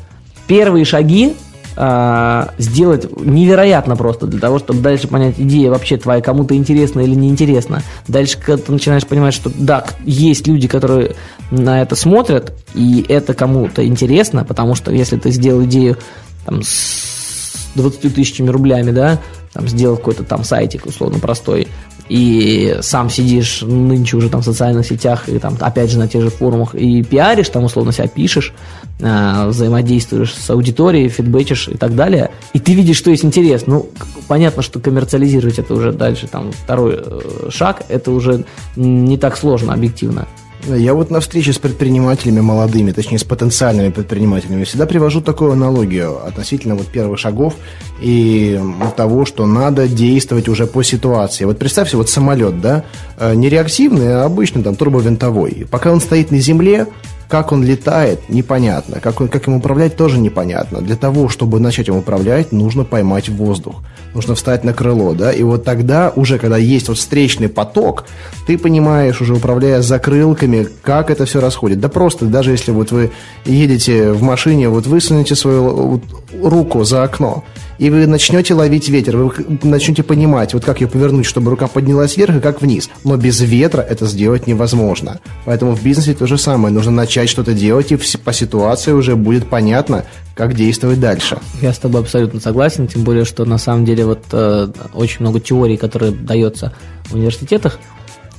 [0.46, 1.36] первые шаги
[1.76, 7.14] а, сделать невероятно просто для того, чтобы дальше понять, идея вообще твоя кому-то интересна или
[7.14, 7.82] не интересна.
[8.06, 11.16] Дальше, когда ты начинаешь понимать, что да, есть люди, которые
[11.50, 15.96] на это смотрят, и это кому-то интересно, потому что если ты сделал идею
[16.44, 19.20] там, с 20 тысячами рублями, да,
[19.54, 21.68] там, сделал какой-то там сайтик условно простой,
[22.08, 26.22] и сам сидишь нынче уже там в социальных сетях и там опять же на тех
[26.22, 28.52] же форумах и пиаришь, там условно себя пишешь,
[29.00, 33.66] э, взаимодействуешь с аудиторией, фидбэчишь и так далее, и ты видишь, что есть интерес.
[33.66, 33.88] Ну,
[34.28, 38.44] понятно, что коммерциализировать это уже дальше, там, второй э, шаг, это уже
[38.76, 40.26] не так сложно объективно.
[40.66, 46.26] Я вот на встрече с предпринимателями молодыми, точнее с потенциальными предпринимателями, всегда привожу такую аналогию
[46.26, 47.54] относительно вот первых шагов
[48.00, 48.58] и
[48.96, 51.44] того, что надо действовать уже по ситуации.
[51.44, 52.84] Вот представьте, вот самолет, да,
[53.18, 55.66] э, не реактивный, а обычный, там, турбовинтовой.
[55.70, 56.86] Пока он стоит на земле,
[57.28, 59.00] как он летает, непонятно.
[59.00, 60.80] Как, он, как им управлять, тоже непонятно.
[60.80, 63.82] Для того, чтобы начать им управлять, нужно поймать воздух.
[64.14, 65.32] Нужно встать на крыло, да?
[65.32, 68.04] И вот тогда, уже когда есть вот встречный поток,
[68.46, 71.80] ты понимаешь, уже управляя закрылками, как это все расходит.
[71.80, 73.10] Да просто, даже если вот вы
[73.44, 76.00] едете в машине, вот высунете свою
[76.40, 77.44] руку за окно,
[77.78, 82.16] и вы начнете ловить ветер, вы начнете понимать, вот как ее повернуть, чтобы рука поднялась
[82.16, 82.88] вверх и как вниз.
[83.02, 85.18] Но без ветра это сделать невозможно.
[85.44, 86.72] Поэтому в бизнесе то же самое.
[86.72, 90.04] Нужно начать что-то делать, и по ситуации уже будет понятно,
[90.36, 91.38] как действовать дальше.
[91.62, 95.40] Я с тобой абсолютно согласен, тем более, что на самом деле вот э, очень много
[95.40, 96.72] теорий, которые дается
[97.06, 97.78] в университетах,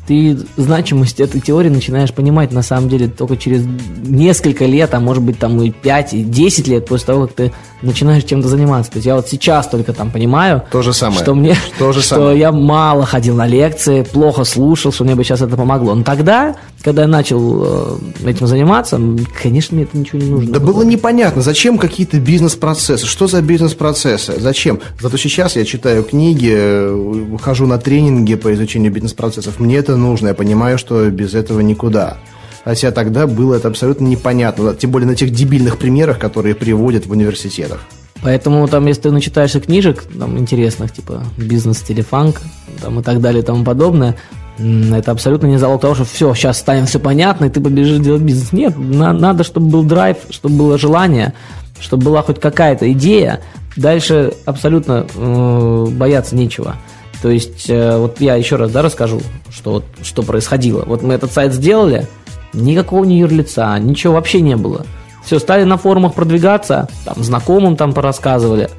[0.08, 3.65] ты значимость этой теории начинаешь понимать на самом деле только через
[4.04, 7.54] несколько лет, а может быть там и 5, и 10 лет после того, как ты
[7.82, 8.91] начинаешь чем-то заниматься.
[8.91, 11.19] То есть я вот сейчас только там понимаю, То же самое.
[11.21, 12.39] что мне, То же что самое.
[12.39, 15.95] я мало ходил на лекции, плохо слушал, что мне бы сейчас это помогло.
[15.95, 19.02] Но тогда, когда я начал э, этим заниматься,
[19.41, 20.52] конечно, мне это ничего не нужно.
[20.52, 24.80] Да было непонятно, зачем какие-то бизнес-процессы, что за бизнес-процессы, зачем.
[25.02, 30.28] Зато сейчас я читаю книги, э, хожу на тренинги по изучению бизнес-процессов, мне это нужно,
[30.28, 32.17] я понимаю, что без этого никуда.
[32.63, 37.12] Хотя тогда было это абсолютно непонятно, тем более на тех дебильных примерах, которые приводят в
[37.12, 37.80] университетах.
[38.21, 42.41] Поэтому там, если ты начитаешься книжек там, интересных, типа бизнес телефанк
[42.82, 44.17] там, и так далее и тому подобное,
[44.58, 48.22] это абсолютно не залог того, что все, сейчас станет все понятно, и ты побежишь делать
[48.22, 48.52] бизнес.
[48.54, 51.34] Нет, на- надо, чтобы был драйв, чтобы было желание,
[51.80, 53.41] чтобы была хоть какая-то идея.
[53.76, 56.78] Дальше абсолютно э, бояться нечего.
[57.22, 60.84] То есть, э, вот я еще раз да, расскажу, что, вот, что происходило.
[60.86, 62.08] Вот мы этот сайт сделали,
[62.54, 64.86] никакого ни юрлица, ничего вообще не было.
[65.26, 68.70] Все, стали на форумах продвигаться, там, знакомым там порассказывали.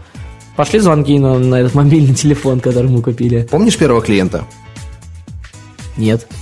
[0.55, 3.47] пошли звонки на, на этот мобильный телефон, который мы купили.
[3.51, 4.45] Помнишь первого клиента?
[5.97, 6.27] Нет.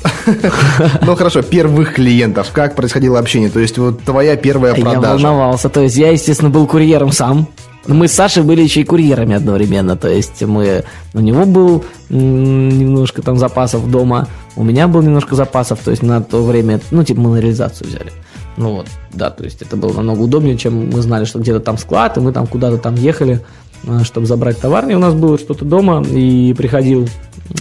[1.02, 2.50] Ну хорошо, первых клиентов.
[2.52, 3.50] Как происходило общение?
[3.50, 5.12] То есть вот твоя первая Я продажа.
[5.12, 5.68] волновался.
[5.68, 7.48] То есть я, естественно, был курьером сам.
[7.86, 9.96] Мы с Сашей были еще и курьерами одновременно.
[9.96, 10.84] То есть мы...
[11.12, 14.26] У него был немножко там запасов дома.
[14.56, 15.80] У меня был немножко запасов.
[15.84, 16.80] То есть на то время...
[16.90, 18.12] Ну, типа мы на реализацию взяли.
[18.56, 21.76] Ну вот, да, то есть это было намного удобнее, чем мы знали, что где-то там
[21.76, 23.40] склад, и мы там куда-то там ехали,
[23.86, 24.88] а, чтобы забрать товар.
[24.88, 27.08] И у нас было что-то дома, и приходил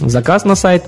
[0.00, 0.84] заказ на сайт.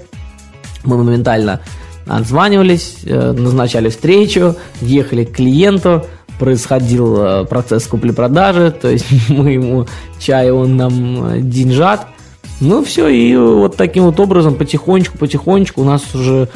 [0.87, 1.61] Мы моментально
[2.07, 6.07] отзванивались, э, назначали встречу, ехали к клиенту,
[6.39, 9.87] происходил э, процесс купли-продажи, то есть мы ему
[10.19, 12.07] чай, он нам э, деньжат.
[12.61, 16.49] Ну все, и вот таким вот образом потихонечку, потихонечку у нас уже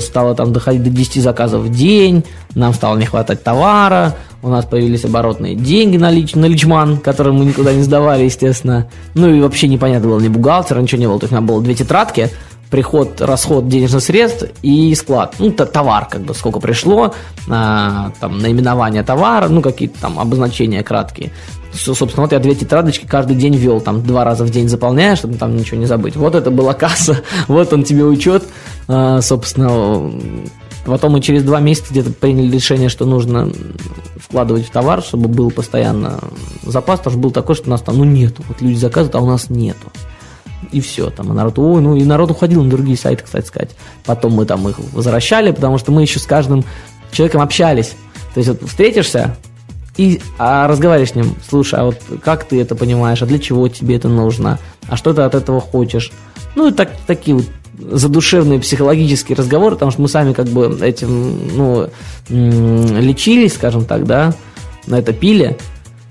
[0.00, 4.64] стало там доходить до 10 заказов в день, нам стало не хватать товара, у нас
[4.64, 8.88] появились оборотные деньги на, лич, на личман, которые мы никуда не сдавали, естественно.
[9.14, 11.18] Ну и вообще непонятно было ни бухгалтера, ничего не было.
[11.18, 12.30] То есть у меня было две тетрадки,
[12.70, 15.36] приход, расход денежных средств и склад.
[15.38, 17.14] Ну, т- товар, как бы, сколько пришло,
[17.48, 21.30] а, там, наименование товара, ну, какие-то там обозначения краткие.
[21.72, 25.18] С- Собственно, вот я две тетрадочки каждый день вел, там, два раза в день заполняешь,
[25.18, 26.16] чтобы там ничего не забыть.
[26.16, 28.44] Вот это была касса, вот он тебе учет,
[28.88, 30.10] А, собственно,
[30.86, 33.50] Потом мы через два месяца где-то приняли решение, что нужно
[34.18, 36.20] вкладывать в товар, чтобы был постоянно
[36.62, 38.42] запас, потому что был такой, что у нас там, ну, нету.
[38.46, 39.90] Вот люди заказывают, а у нас нету.
[40.72, 43.70] И все, там, и народ, ой, ну, и народ уходил на другие сайты, кстати сказать.
[44.04, 46.64] Потом мы там их возвращали, потому что мы еще с каждым
[47.12, 47.94] человеком общались.
[48.34, 49.36] То есть, вот встретишься,
[49.96, 53.68] и а, разговариваешь с ним, слушай, а вот как ты это понимаешь, а для чего
[53.68, 56.10] тебе это нужно, а что ты от этого хочешь?
[56.56, 57.46] Ну, и так, такие вот
[57.78, 61.88] задушевные психологические разговоры, потому что мы сами как бы этим, ну,
[62.28, 64.34] лечились, скажем так, да,
[64.86, 65.56] на это пили.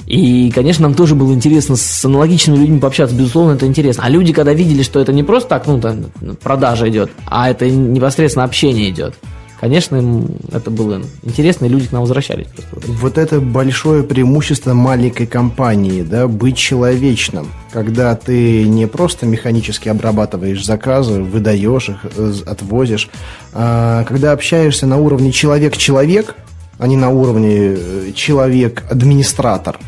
[0.06, 4.04] И, конечно, нам тоже было интересно с аналогичными людьми пообщаться, безусловно, это интересно.
[4.06, 6.06] А люди, когда видели, что это не просто так, ну, там,
[6.42, 9.16] продажа идет, а это непосредственно общение идет,
[9.64, 12.48] конечно, им это было интересно, и люди к нам возвращались.
[12.70, 12.92] Просто.
[12.92, 20.66] Вот это большое преимущество маленькой компании, да, быть человечным, когда ты не просто механически обрабатываешь
[20.66, 23.10] заказы, выдаешь их, э, отвозишь,
[23.54, 26.36] а когда общаешься на уровне человек-человек,
[26.78, 29.80] а не на уровне э, человек-администратор,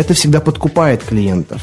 [0.00, 1.62] это всегда подкупает клиентов.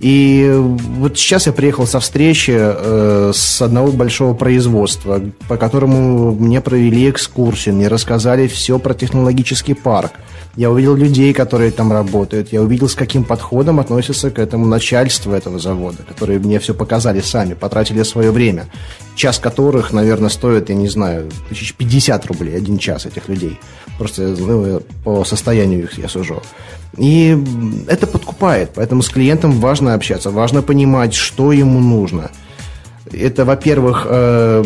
[0.00, 6.60] И вот сейчас я приехал со встречи э, с одного большого производства, по которому мне
[6.60, 10.10] провели экскурсию, мне рассказали все про технологический парк.
[10.56, 15.36] Я увидел людей, которые там работают, я увидел, с каким подходом относятся к этому начальство
[15.36, 18.66] этого завода, которые мне все показали сами, потратили свое время,
[19.14, 23.60] час которых, наверное, стоит, я не знаю, тысяч пятьдесят рублей один час этих людей.
[24.02, 26.42] Просто ну, по состоянию их я сужу.
[26.96, 27.38] И
[27.86, 32.32] это подкупает, поэтому с клиентом важно общаться, важно понимать, что ему нужно.
[33.12, 34.64] Это, во-первых, э,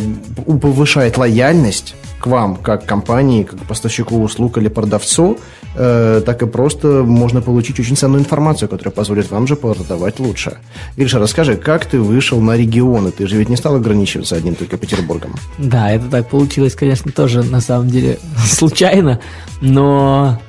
[0.63, 5.39] повышает лояльность к вам, как компании, как поставщику услуг или продавцу,
[5.77, 10.59] э, так и просто можно получить очень ценную информацию, которая позволит вам же продавать лучше.
[10.97, 13.11] Гриша, расскажи, как ты вышел на регионы?
[13.11, 15.35] Ты же ведь не стал ограничиваться одним только Петербургом.
[15.59, 19.21] Да, это так получилось, конечно, тоже на самом деле случайно,
[19.61, 20.41] но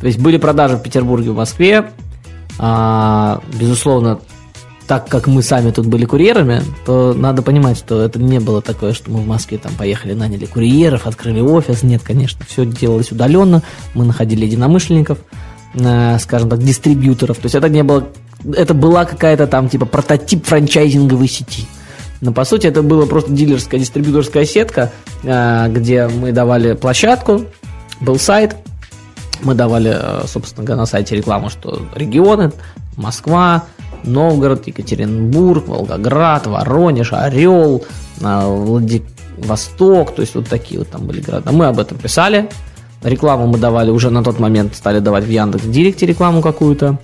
[0.00, 1.90] то есть были продажи в Петербурге, в Москве.
[2.58, 4.20] А, безусловно,
[4.88, 8.94] так как мы сами тут были курьерами, то надо понимать, что это не было такое,
[8.94, 11.82] что мы в Москве там поехали, наняли курьеров, открыли офис.
[11.82, 13.62] Нет, конечно, все делалось удаленно.
[13.92, 15.18] Мы находили единомышленников,
[15.74, 17.36] э, скажем так, дистрибьюторов.
[17.36, 18.08] То есть это не было,
[18.56, 21.66] это была какая-то там типа прототип франчайзинговой сети.
[22.22, 24.90] Но по сути это была просто дилерская, дистрибьюторская сетка,
[25.22, 27.44] э, где мы давали площадку,
[28.00, 28.56] был сайт,
[29.42, 32.52] мы давали, э, собственно говоря, на сайте рекламу, что регионы,
[32.96, 33.64] Москва,
[34.04, 37.84] Новгород, Екатеринбург, Волгоград, Воронеж, Орел,
[38.20, 41.52] э, Владивосток, то есть вот такие вот там были города.
[41.52, 42.48] Мы об этом писали.
[43.02, 46.98] Рекламу мы давали уже на тот момент, стали давать в Яндекс Директе рекламу какую-то.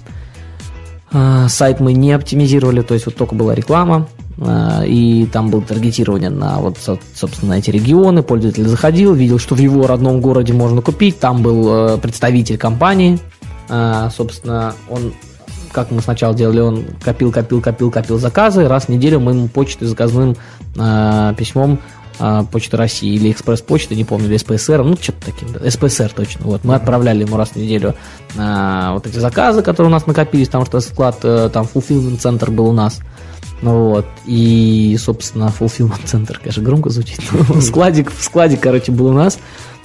[1.12, 5.62] Э, Сайт мы не оптимизировали, то есть вот только была реклама, э, и там было
[5.62, 8.24] таргетирование на вот, со- собственно, эти регионы.
[8.24, 11.20] Пользователь заходил, видел, что в его родном городе можно купить.
[11.20, 13.18] Там был э, представитель компании.
[14.14, 15.14] Собственно, он,
[15.74, 18.68] как мы сначала делали, он копил, копил, копил, копил заказы.
[18.68, 20.36] Раз в неделю мы ему почтой заказным
[20.76, 21.80] э, письмом
[22.18, 26.46] э, Почты России или Экспресс-почты, не помню, или СПСР, ну, что-то таким, да, СПСР точно.
[26.46, 27.94] Вот, мы отправляли ему раз в неделю
[28.36, 32.50] э, вот эти заказы, которые у нас накопились, потому что склад, э, там, fulfillment центр
[32.50, 33.00] был у нас.
[33.60, 37.20] Ну вот, и, собственно, fulfillment центр, конечно, громко звучит.
[37.60, 39.38] складик, складик, короче, был у нас.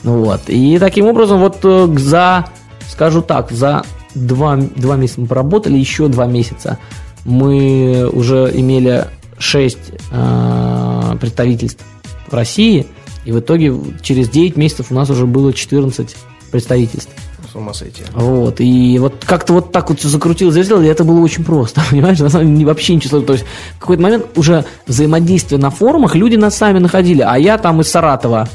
[0.03, 2.45] Ну вот, и таким образом вот э, за,
[2.87, 3.83] скажу так, за
[4.15, 6.77] два, два месяца мы поработали, еще два месяца
[7.25, 9.77] мы уже имели 6
[10.11, 11.83] э, представительств
[12.27, 12.87] в России,
[13.25, 16.15] и в итоге через 9 месяцев у нас уже было 14
[16.51, 17.11] представительств.
[17.51, 18.03] С ума сойти.
[18.13, 21.81] Вот, и вот как-то вот так вот все закрутилось, завертелось, и это было очень просто,
[21.89, 23.27] понимаешь, на самом деле вообще ничего сложного.
[23.27, 23.45] То есть
[23.77, 27.89] в какой-то момент уже взаимодействие на форумах люди нас сами находили, а я там из
[27.89, 28.47] Саратова.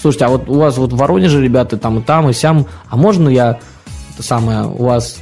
[0.00, 2.96] Слушайте, а вот у вас вот в Воронеже ребята там и там, и сям, а
[2.96, 3.58] можно я
[4.22, 5.18] самое, у вас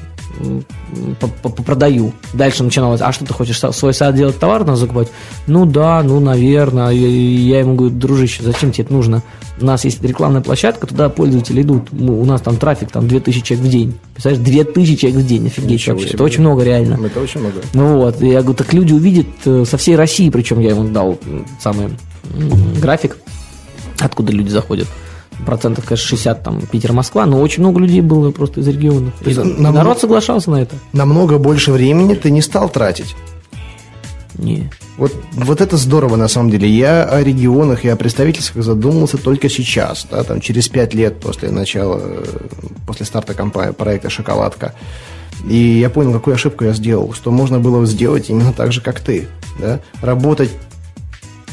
[1.67, 2.13] продаю.
[2.35, 5.09] Дальше начиналось, а что ты хочешь, свой сайт делать, товар надо закупать?
[5.47, 6.91] Ну да, ну, наверное.
[6.91, 9.23] Я ему говорю, дружище, зачем тебе это нужно?
[9.61, 11.91] У нас есть рекламная площадка, туда пользователи идут.
[11.93, 13.99] У нас там трафик, там 2000 человек в день.
[14.13, 16.09] Представляешь, 2000 человек в день, офигеть Ничего вообще.
[16.09, 16.17] Себе.
[16.17, 17.07] Это очень много реально.
[17.07, 17.57] Это очень много.
[17.73, 21.19] Ну вот, я говорю, так люди увидят э, со всей России, причем я ему дал
[21.61, 21.89] самый
[22.81, 23.17] график,
[24.01, 24.89] откуда люди заходят
[25.47, 29.15] процентов, конечно, 60 там Питер-Москва, но очень много людей было просто из регионов.
[29.21, 30.77] То есть нам, народ соглашался на это.
[30.93, 33.17] Намного больше времени ты не стал тратить.
[34.37, 34.71] Не.
[34.99, 36.69] Вот, вот это здорово, на самом деле.
[36.69, 41.51] Я о регионах и о представительствах задумался только сейчас, да, там, через пять лет после
[41.51, 42.03] начала,
[42.87, 44.75] после старта компании, проекта «Шоколадка».
[45.49, 49.01] И я понял, какую ошибку я сделал, что можно было сделать именно так же, как
[49.01, 49.29] ты.
[49.59, 49.81] Да?
[50.01, 50.51] Работать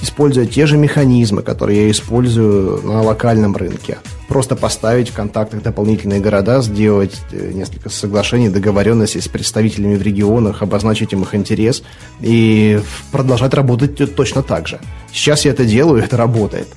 [0.04, 3.98] используя те же механизмы, которые я использую на локальном рынке.
[4.28, 10.62] Просто поставить в контактах дополнительные города, сделать э, несколько соглашений, договоренностей с представителями в регионах,
[10.62, 11.84] обозначить им их интерес
[12.20, 14.80] и продолжать работать точно так же.
[15.14, 16.68] Сейчас я это делаю, это работает.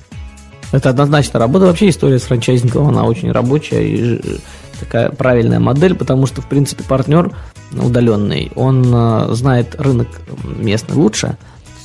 [0.71, 1.65] Это однозначно работа.
[1.65, 4.39] Вообще история с франчайзингом, она очень рабочая и
[4.79, 7.35] такая правильная модель, потому что, в принципе, партнер
[7.73, 10.07] удаленный, он э, знает рынок
[10.45, 11.37] местный лучше,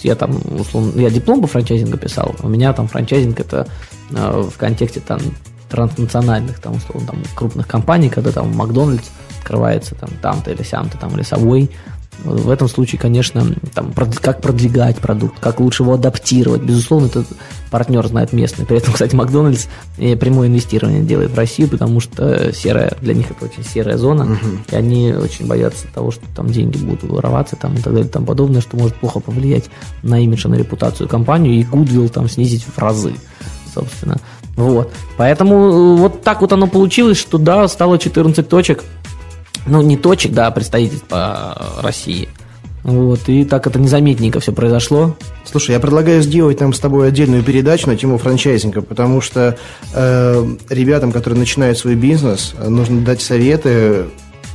[0.04, 3.66] я там, условно, я диплом по франчайзингу писал, у меня там франчайзинг это
[4.10, 5.20] э, в контексте там
[5.70, 11.14] транснациональных, там, условно, там, крупных компаний, когда там Макдональдс открывается там, там-то или сям-то, там,
[11.14, 11.70] или Subway,
[12.24, 13.44] в этом случае, конечно,
[13.74, 16.62] там, как продвигать продукт, как лучше его адаптировать.
[16.62, 17.26] Безусловно, этот
[17.70, 18.64] партнер знает местный.
[18.64, 23.46] При этом, кстати, Макдональдс прямое инвестирование делает в Россию, потому что серая, для них это
[23.46, 24.58] очень серая зона, угу.
[24.70, 28.10] и они очень боятся того, что там деньги будут вороваться там, и так далее и
[28.10, 29.64] тому подобное, что может плохо повлиять
[30.02, 33.14] на имидж и на репутацию компании, и Goodwill там снизить в разы,
[33.74, 34.18] собственно.
[34.54, 34.92] Вот.
[35.16, 38.84] Поэтому э, вот так вот оно получилось, что да, стало 14 точек–
[39.66, 42.28] ну, не точек, да, а представительств по России.
[42.82, 45.16] Вот, и так это незаметненько все произошло.
[45.44, 49.56] Слушай, я предлагаю сделать нам с тобой отдельную передачу на тему франчайзинга, потому что
[49.94, 54.06] э, ребятам, которые начинают свой бизнес, нужно дать советы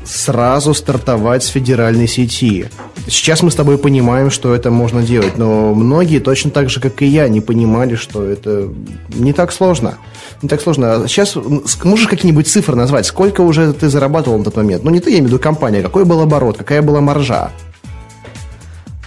[0.08, 2.70] сразу стартовать с федеральной сети.
[3.08, 7.02] Сейчас мы с тобой понимаем, что это можно делать, но многие точно так же, как
[7.02, 8.70] и я, не понимали, что это
[9.10, 9.98] не так сложно.
[10.42, 11.08] Не так сложно.
[11.08, 11.36] Сейчас
[11.84, 13.06] можешь какие-нибудь цифры назвать?
[13.06, 14.84] Сколько уже ты зарабатывал на тот момент?
[14.84, 15.82] Ну, не ты, я имею в виду компания.
[15.82, 16.58] Какой был оборот?
[16.58, 17.52] Какая была маржа?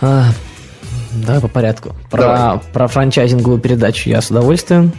[0.00, 0.26] А,
[1.12, 1.94] давай по порядку.
[2.10, 4.92] Про, про франчайзинговую передачу я с удовольствием.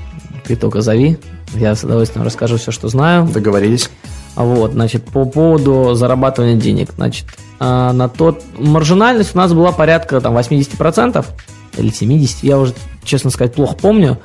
[0.45, 1.17] Ты только зови.
[1.53, 3.25] Я с удовольствием расскажу все, что знаю.
[3.25, 3.89] Договорились.
[4.35, 7.25] Вот, значит, по поводу зарабатывания денег, значит,
[7.59, 11.25] а, на тот маржинальность у нас была порядка там 80%
[11.77, 14.19] или 70, я уже, честно сказать, плохо помню.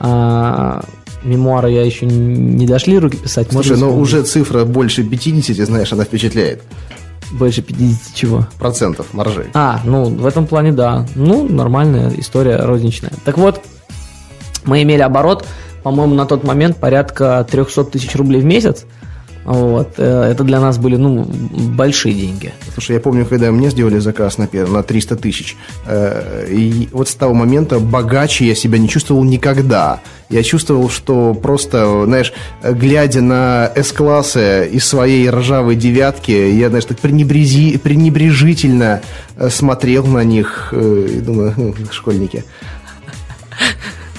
[0.00, 0.84] А,
[1.22, 3.48] мемуары я еще не дошли руки писать.
[3.50, 6.62] Слушай, но уже цифра больше 50, знаешь, она впечатляет.
[7.32, 8.46] Больше 50 чего?
[8.58, 9.46] Процентов маржи.
[9.54, 11.06] А, ну, в этом плане, да.
[11.14, 13.12] Ну, нормальная история розничная.
[13.24, 13.62] Так вот,
[14.64, 15.46] мы имели оборот,
[15.82, 18.84] по-моему, на тот момент порядка 300 тысяч рублей в месяц.
[19.44, 19.94] Вот.
[19.98, 22.52] Э, это для нас были ну, большие деньги.
[22.72, 27.14] Слушай, я помню, когда мне сделали заказ на, на 300 тысяч, э, и вот с
[27.14, 30.00] того момента богаче я себя не чувствовал никогда.
[30.30, 36.98] Я чувствовал, что просто, знаешь, глядя на С-классы из своей ржавой девятки, я, знаешь, так
[36.98, 39.02] пренебрези, пренебрежительно
[39.36, 42.44] э, смотрел на них и думаю, «Хм, школьники.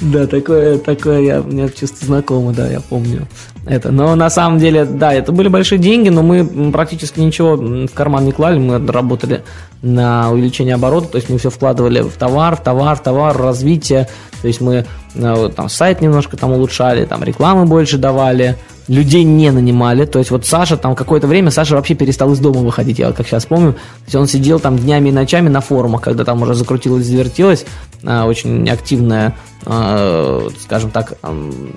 [0.02, 3.28] Да, такое, такое я, мне чувство знакомо, да, я помню
[3.66, 3.92] это.
[3.92, 8.26] Но на самом деле, да, это были большие деньги, но мы практически ничего в карман
[8.26, 9.44] не клали, мы работали
[9.82, 14.08] на увеличение оборота, то есть мы все вкладывали в товар, в товар, в товар, развитие,
[14.42, 19.52] то есть мы э, там сайт немножко там улучшали, там рекламы больше давали, людей не
[19.52, 20.06] нанимали.
[20.06, 23.28] То есть вот Саша там какое-то время, Саша вообще перестал из дома выходить, я как
[23.28, 23.74] сейчас помню.
[23.74, 27.66] То есть он сидел там днями и ночами на форумах, когда там уже закрутилось, завертелось.
[28.04, 29.36] А, очень активное,
[29.66, 31.14] а, скажем так,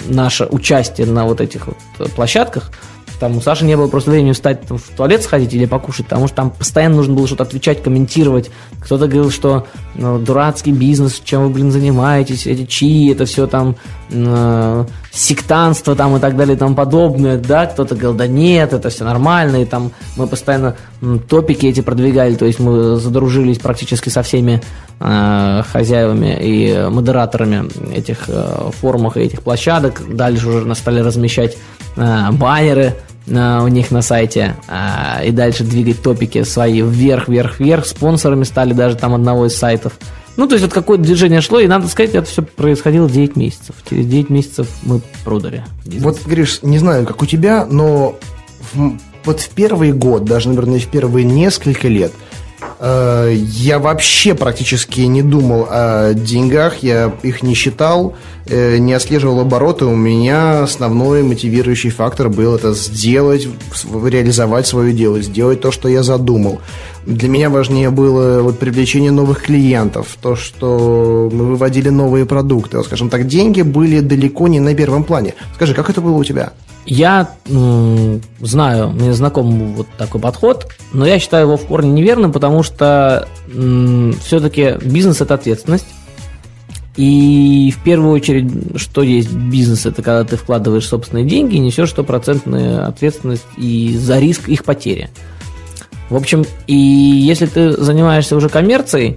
[0.08, 1.68] наше участие на вот этих
[1.98, 2.70] вот площадках.
[3.18, 6.26] Там у Саши не было просто времени встать там, в туалет сходить или покушать, потому
[6.26, 8.50] что там постоянно нужно было что-то отвечать, комментировать.
[8.80, 13.76] Кто-то говорил, что ну, дурацкий бизнес, чем вы, блин, занимаетесь, эти чьи, это все там
[14.10, 18.88] э, сектанство там и так далее и тому подобное, да, кто-то говорил, да нет, это
[18.88, 20.76] все нормально, и там мы постоянно
[21.28, 24.62] топики эти продвигали, то есть мы задружились практически со всеми
[25.00, 31.56] э, хозяевами и модераторами этих э, форумов и этих площадок, дальше уже стали размещать
[32.32, 32.94] баннеры
[33.26, 38.44] э, у них на сайте э, и дальше двигать топики свои вверх, вверх, вверх, спонсорами
[38.44, 39.94] стали даже там одного из сайтов,
[40.38, 43.74] ну, то есть вот какое-то движение шло, и надо сказать, это все происходило 9 месяцев.
[43.90, 45.64] Через 9 месяцев мы продали.
[45.84, 46.04] Бизнес.
[46.04, 48.16] Вот, Гриш, не знаю, как у тебя, но
[48.72, 48.92] в,
[49.24, 52.12] вот в первый год, даже, наверное, в первые несколько лет,
[52.78, 58.14] э, я вообще практически не думал о деньгах, я их не считал,
[58.48, 59.84] не отслеживал обороты.
[59.84, 63.46] У меня основной мотивирующий фактор был это сделать,
[63.84, 66.60] реализовать свое дело, сделать то, что я задумал.
[67.06, 72.82] Для меня важнее было вот привлечение новых клиентов, то, что мы выводили новые продукты.
[72.82, 75.34] Скажем так, деньги были далеко не на первом плане.
[75.54, 76.52] Скажи, как это было у тебя?
[76.84, 82.32] Я м, знаю, мне знаком вот такой подход, но я считаю его в корне неверным,
[82.32, 83.28] потому что
[84.24, 85.86] все-таки бизнес это ответственность.
[86.98, 91.90] И в первую очередь, что есть бизнес, это когда ты вкладываешь собственные деньги и несешь
[91.90, 95.08] стопроцентную ответственность и за риск их потери.
[96.10, 99.16] В общем, и если ты занимаешься уже коммерцией,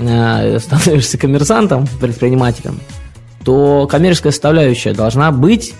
[0.00, 2.80] э, становишься коммерсантом, предпринимателем,
[3.44, 5.74] то коммерческая составляющая должна быть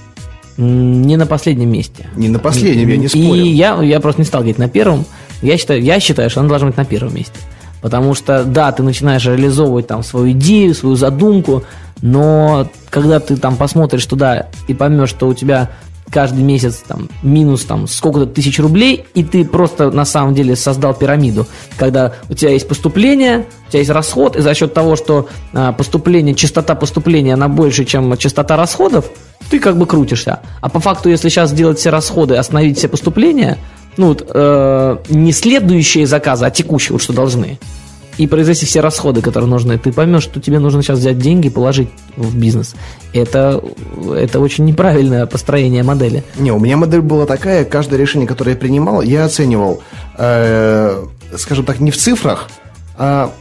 [0.58, 2.08] не на последнем месте.
[2.14, 3.34] Не на последнем, я не спорю.
[3.36, 5.06] И я, я просто не стал говорить на первом.
[5.40, 7.38] Я считаю, я считаю, что она должна быть на первом месте.
[7.80, 11.64] Потому что, да, ты начинаешь реализовывать там свою идею, свою задумку,
[12.02, 15.70] но когда ты там посмотришь туда и поймешь, что у тебя
[16.10, 20.94] каждый месяц там минус там сколько-то тысяч рублей, и ты просто на самом деле создал
[20.94, 25.28] пирамиду, когда у тебя есть поступление, у тебя есть расход, и за счет того, что
[25.52, 29.06] а, поступление, частота поступления, она больше, чем частота расходов,
[29.50, 30.40] ты как бы крутишься.
[30.60, 33.58] А по факту, если сейчас сделать все расходы, остановить все поступления,
[33.98, 37.58] ну вот, э, не следующие заказы, а текущие, вот что должны,
[38.16, 41.50] и произвести все расходы, которые нужны, ты поймешь, что тебе нужно сейчас взять деньги и
[41.50, 42.74] положить в бизнес.
[43.12, 43.62] Это,
[44.14, 46.24] это очень неправильное построение модели.
[46.36, 49.82] Не, у меня модель была такая, каждое решение, которое я принимал, я оценивал,
[50.16, 51.04] э,
[51.36, 52.48] скажем так, не в цифрах,
[52.96, 53.32] а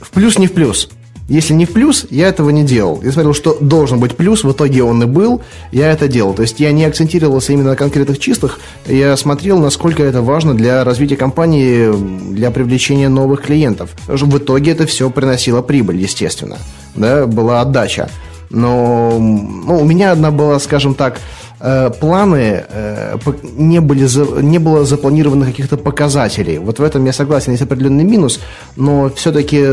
[0.00, 0.88] в плюс, не в плюс.
[1.28, 3.02] Если не в плюс, я этого не делал.
[3.02, 6.32] Я смотрел, что должен быть плюс, в итоге он и был, я это делал.
[6.32, 10.82] То есть я не акцентировался именно на конкретных числах, я смотрел, насколько это важно для
[10.84, 11.92] развития компании,
[12.32, 13.90] для привлечения новых клиентов.
[14.06, 16.56] В итоге это все приносило прибыль, естественно.
[16.94, 18.08] Да, была отдача.
[18.48, 21.20] Но ну, у меня одна была, скажем так,
[22.00, 23.18] планы э,
[23.56, 24.06] не, были,
[24.42, 26.58] не было запланировано каких-то показателей.
[26.58, 28.40] Вот в этом я согласен, есть определенный минус,
[28.76, 29.64] но все-таки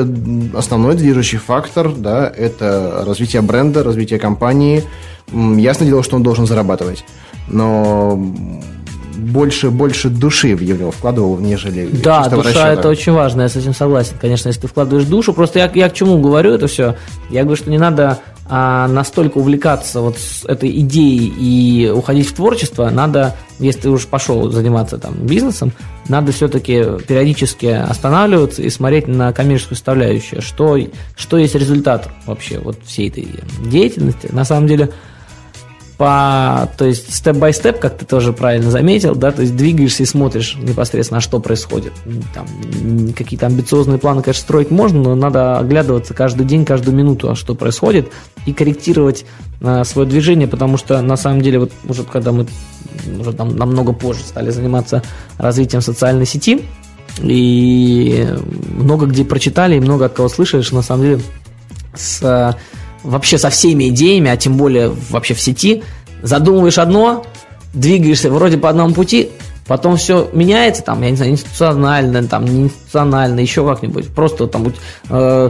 [0.56, 4.84] основной движущий фактор да, это развитие бренда, развитие компании.
[5.32, 7.06] Ясно дело, что он должен зарабатывать.
[7.48, 8.20] Но
[9.16, 12.74] больше, больше души в него вкладывал, нежели Да, душа расчета.
[12.74, 14.14] это очень важно, я с этим согласен.
[14.20, 16.96] Конечно, если ты вкладываешь душу, просто я, я к чему говорю это все?
[17.30, 20.18] Я говорю, что не надо а, настолько увлекаться вот
[20.48, 25.72] этой идеей и уходить в творчество, надо, если ты уже пошел заниматься там бизнесом,
[26.10, 30.78] надо все-таки периодически останавливаться и смотреть на коммерческую составляющую, что,
[31.16, 33.28] что есть результат вообще вот всей этой
[33.66, 34.30] деятельности.
[34.32, 34.92] На самом деле,
[35.98, 40.58] по, то есть степ-бай-степ, как ты тоже правильно заметил, да, то есть двигаешься и смотришь
[40.58, 41.94] непосредственно, что происходит.
[42.34, 42.48] Там,
[43.14, 47.56] какие-то амбициозные планы, конечно, строить можно, но надо оглядываться каждый день, каждую минуту, а что
[47.56, 48.12] происходит,
[48.46, 49.26] и корректировать
[49.62, 52.46] а, свое движение, потому что на самом деле, вот уже когда мы
[53.20, 55.02] уже там намного позже стали заниматься
[55.38, 56.62] развитием социальной сети,
[57.22, 58.28] и
[58.70, 61.22] много где прочитали, и много от кого слышишь, на самом деле,
[61.96, 62.58] с
[63.06, 65.84] вообще со всеми идеями, а тем более вообще в сети,
[66.22, 67.26] задумываешь одно,
[67.74, 69.30] двигаешься вроде по одному пути,
[69.68, 74.08] потом все меняется, там, я не знаю, институционально, там, не институционально, еще как-нибудь.
[74.14, 74.74] Просто там
[75.10, 75.50] э,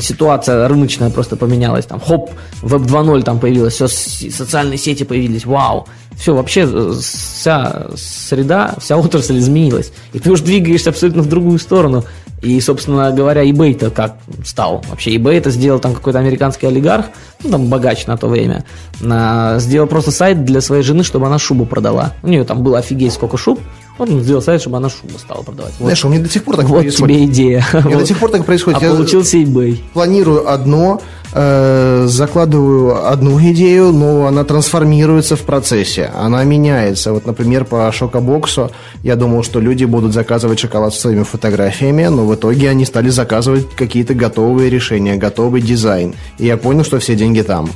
[0.00, 2.30] ситуация рыночная просто поменялась, там, хоп,
[2.62, 5.86] веб 2.0 там появилась, все, социальные сети появились, вау.
[6.16, 9.92] Все, вообще э, вся среда, вся отрасль изменилась.
[10.12, 12.04] И ты уже двигаешься абсолютно в другую сторону.
[12.42, 14.84] И, собственно говоря, eBay-то как стал?
[14.88, 17.06] Вообще eBay это сделал там какой-то американский олигарх,
[17.42, 18.64] ну там богач на то время,
[19.00, 22.12] на, сделал просто сайт для своей жены, чтобы она шубу продала.
[22.22, 23.60] У нее там было офигеть сколько шуб,
[23.96, 25.72] Вот он сделал сайт, чтобы она шубу стала продавать.
[25.78, 27.16] Вот, Знаешь, у меня до сих пор так вот происходит.
[27.16, 27.64] тебе идея.
[27.72, 28.82] У меня до сих пор так происходит.
[28.82, 29.78] А Я получился eBay.
[29.92, 31.00] планирую одно,
[31.32, 37.12] э, закладываю одну идею, но она трансформируется в процессе, она меняется.
[37.12, 38.70] Вот, например, по шокобоксу
[39.04, 43.10] я думал, что люди будут заказывать шоколад с своими фотографиями, но в итоге они стали
[43.10, 46.14] заказывать какие-то готовые решения, готовый дизайн.
[46.38, 47.70] И я понял, что все деньги там.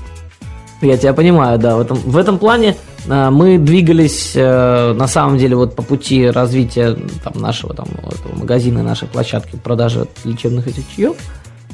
[0.81, 1.76] Я тебя понимаю, да.
[1.76, 2.76] В этом, в этом плане
[3.07, 8.37] э, мы двигались э, на самом деле вот по пути развития там, нашего там, этого
[8.37, 11.16] магазина, нашей площадки продажи лечебных этих чаев.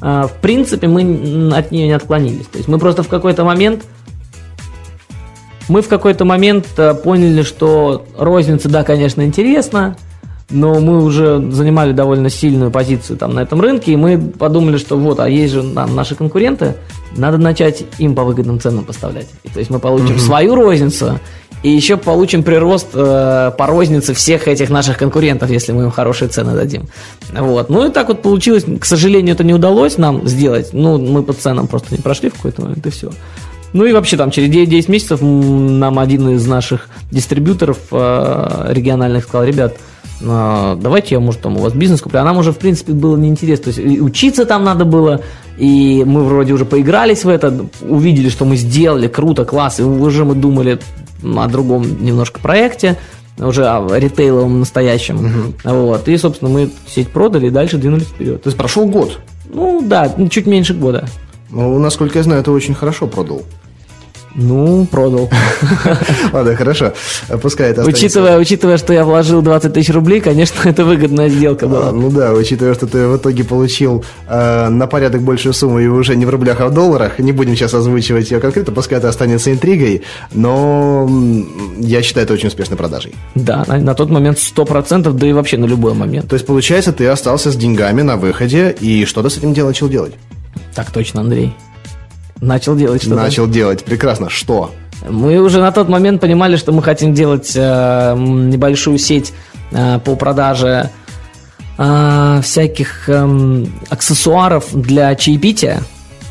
[0.01, 2.47] Э, в принципе, мы от нее не отклонились.
[2.47, 3.83] То есть мы просто в какой-то момент
[5.67, 9.95] мы в какой-то момент э, поняли, что розница, да, конечно, интересно,
[10.49, 14.97] но мы уже занимали довольно сильную позицию там на этом рынке, и мы подумали, что
[14.97, 16.75] вот, а есть же нам наши конкуренты,
[17.17, 19.27] надо начать им по выгодным ценам поставлять.
[19.43, 21.19] И, то есть мы получим свою розницу,
[21.63, 26.29] и еще получим прирост э, по рознице всех этих наших конкурентов, если мы им хорошие
[26.29, 26.83] цены дадим.
[27.33, 27.69] Вот.
[27.69, 28.65] Ну и так вот получилось.
[28.79, 30.69] К сожалению, это не удалось нам сделать.
[30.73, 33.09] Ну, мы по ценам просто не прошли в какой-то момент, и все.
[33.73, 39.23] Ну и вообще там через 9-10 месяцев м, нам один из наших дистрибьюторов э, региональных
[39.23, 42.21] сказал, ребят, э, давайте я, может, там у вас бизнес куплю.
[42.21, 43.71] А нам уже, в принципе, было неинтересно.
[43.71, 45.21] То есть учиться там надо было,
[45.57, 50.25] и мы вроде уже поигрались в это, увидели, что мы сделали, круто, класс, и уже
[50.25, 50.79] мы думали
[51.23, 52.97] о другом немножко проекте,
[53.37, 55.53] уже о ритейловом настоящем.
[55.63, 56.07] Вот.
[56.07, 58.41] И, собственно, мы сеть продали и дальше двинулись вперед.
[58.43, 59.19] То есть прошел год.
[59.53, 61.07] Ну да, чуть меньше года.
[61.49, 63.43] Ну, насколько я знаю, ты очень хорошо продал.
[64.35, 65.29] Ну, продал.
[66.33, 66.93] Ладно, хорошо.
[67.41, 67.83] Пускай это.
[67.85, 71.91] Учитывая, учитывая, что я вложил 20 тысяч рублей, конечно, это выгодная сделка А, была.
[71.91, 76.15] Ну да, учитывая, что ты в итоге получил э, на порядок большую сумму и уже
[76.17, 79.51] не в рублях, а в долларах, не будем сейчас озвучивать ее конкретно, пускай это останется
[79.53, 81.09] интригой, но
[81.77, 83.15] я считаю это очень успешной продажей.
[83.35, 86.27] Да, на, на тот момент 100%, да и вообще на любой момент.
[86.29, 89.69] То есть, получается, ты остался с деньгами на выходе, и что ты с этим делом
[89.69, 90.13] начал делать?
[90.73, 91.53] Так точно, Андрей.
[92.41, 93.15] Начал делать что-то.
[93.21, 93.83] Начал делать.
[93.83, 94.29] Прекрасно.
[94.29, 94.71] Что?
[95.07, 99.33] Мы уже на тот момент понимали, что мы хотим делать э, небольшую сеть
[99.71, 100.89] э, по продаже
[101.77, 105.81] э, всяких эм, аксессуаров для чаепития.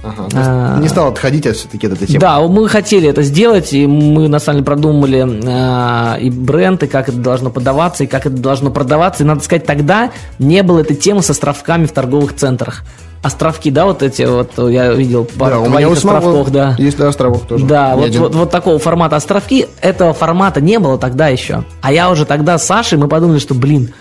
[0.03, 0.29] Ага.
[0.35, 0.79] А.
[0.81, 2.21] Не стал отходить от все-таки от этой темы.
[2.21, 6.87] Да, мы хотели это сделать, и мы на самом деле продумали э, и бренд, и
[6.87, 9.25] как это должно подаваться, и как это должно продаваться.
[9.25, 12.85] И надо сказать, тогда не было этой темы с островками в торговых центрах.
[13.25, 16.77] Островки, да, вот эти вот я видел по Да, у меня у островках, да.
[16.79, 17.65] есть на островах тоже.
[17.65, 21.65] Да, вот, вот, вот такого формата островки, этого формата не было тогда еще.
[21.81, 23.95] А я уже тогда с Сашей, мы подумали, что, блин,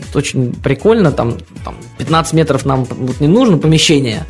[0.00, 4.24] это очень прикольно, там, там 15 метров нам вот не нужно помещение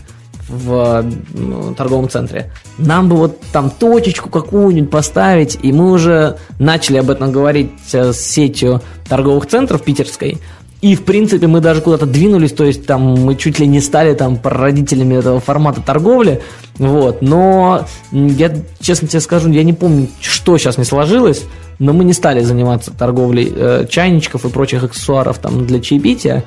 [0.46, 2.52] в ну, торговом центре.
[2.76, 8.12] Нам бы вот там точечку какую-нибудь поставить, и мы уже начали об этом говорить э,
[8.12, 10.38] с сетью торговых центров питерской.
[10.84, 14.12] И, в принципе, мы даже куда-то двинулись, то есть там мы чуть ли не стали
[14.12, 16.42] там прародителями этого формата торговли,
[16.76, 21.44] вот, но я, честно тебе скажу, я не помню, что сейчас не сложилось,
[21.78, 26.44] но мы не стали заниматься торговлей э, чайничков и прочих аксессуаров там для чаепития,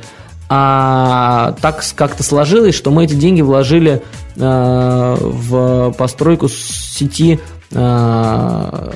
[0.49, 4.03] а так как-то сложилось, что мы эти деньги вложили
[4.35, 7.39] э, в постройку сети
[7.71, 8.91] э,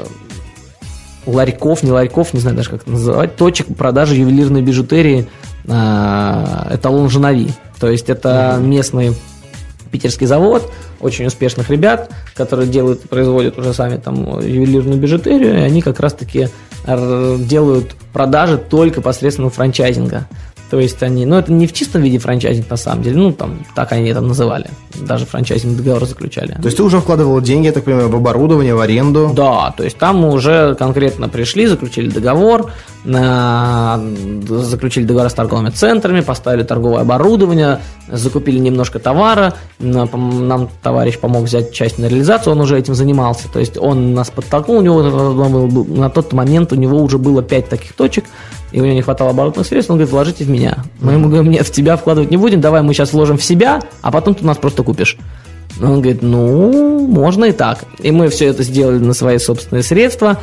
[1.25, 5.27] ларьков, не ларьков, не знаю даже как это называть, точек продажи ювелирной бижутерии
[5.65, 7.51] э, эталон Женови.
[7.79, 9.15] То есть это местный
[9.91, 15.81] питерский завод, очень успешных ребят, которые делают, производят уже сами там ювелирную бижутерию, и они
[15.81, 16.47] как раз-таки
[16.85, 20.27] делают продажи только посредством франчайзинга.
[20.71, 23.65] То есть они, ну это не в чистом виде франчайзинг на самом деле, ну там
[23.75, 24.69] так они это называли,
[25.01, 26.53] даже франчайзинг договор заключали.
[26.53, 29.33] То есть ты уже вкладывал деньги, я так понимаю, в оборудование, в аренду.
[29.35, 32.71] Да, то есть там мы уже конкретно пришли, заключили договор,
[33.03, 41.73] заключили договор с торговыми центрами, поставили торговое оборудование, закупили немножко товара, нам товарищ помог взять
[41.73, 45.11] часть на реализацию, он уже этим занимался, то есть он нас подтолкнул, у него на
[45.11, 48.23] тот момент- на тот момент у него уже было 5 таких точек,
[48.71, 50.77] и у него не хватало оборотных средств, он говорит, вложите в меня.
[50.99, 53.81] Мы ему говорим, нет, в тебя вкладывать не будем, давай мы сейчас вложим в себя,
[54.01, 55.17] а потом ты нас просто купишь.
[55.81, 57.79] Он говорит, ну, можно и так.
[57.99, 60.37] И мы все это сделали на свои собственные средства.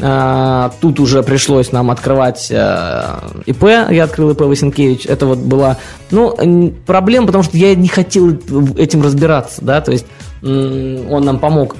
[0.00, 5.76] А, Тут уже пришлось нам открывать э, ИП, я открыл ИП Васенкевич, это вот была,
[6.10, 8.30] ну, проблема, потому что я не хотел
[8.78, 10.06] этим разбираться, да, то есть
[10.42, 11.76] он нам помог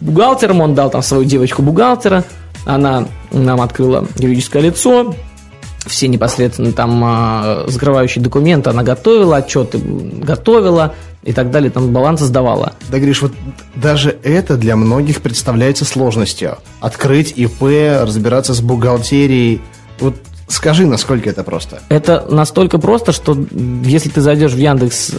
[0.00, 2.24] бухгалтером, он дал там свою девочку бухгалтера,
[2.66, 5.14] она нам открыла юридическое лицо,
[5.86, 12.24] все непосредственно там а, закрывающие документы она готовила, отчеты готовила и так далее, там балансы
[12.24, 12.74] сдавала.
[12.90, 13.32] Да, Гриш, вот
[13.74, 16.58] даже это для многих представляется сложностью.
[16.80, 17.62] Открыть ИП,
[18.02, 19.62] разбираться с бухгалтерией.
[20.00, 20.16] Вот
[20.48, 21.80] скажи, насколько это просто.
[21.88, 23.36] Это настолько просто, что
[23.84, 25.12] если ты зайдешь в Яндекс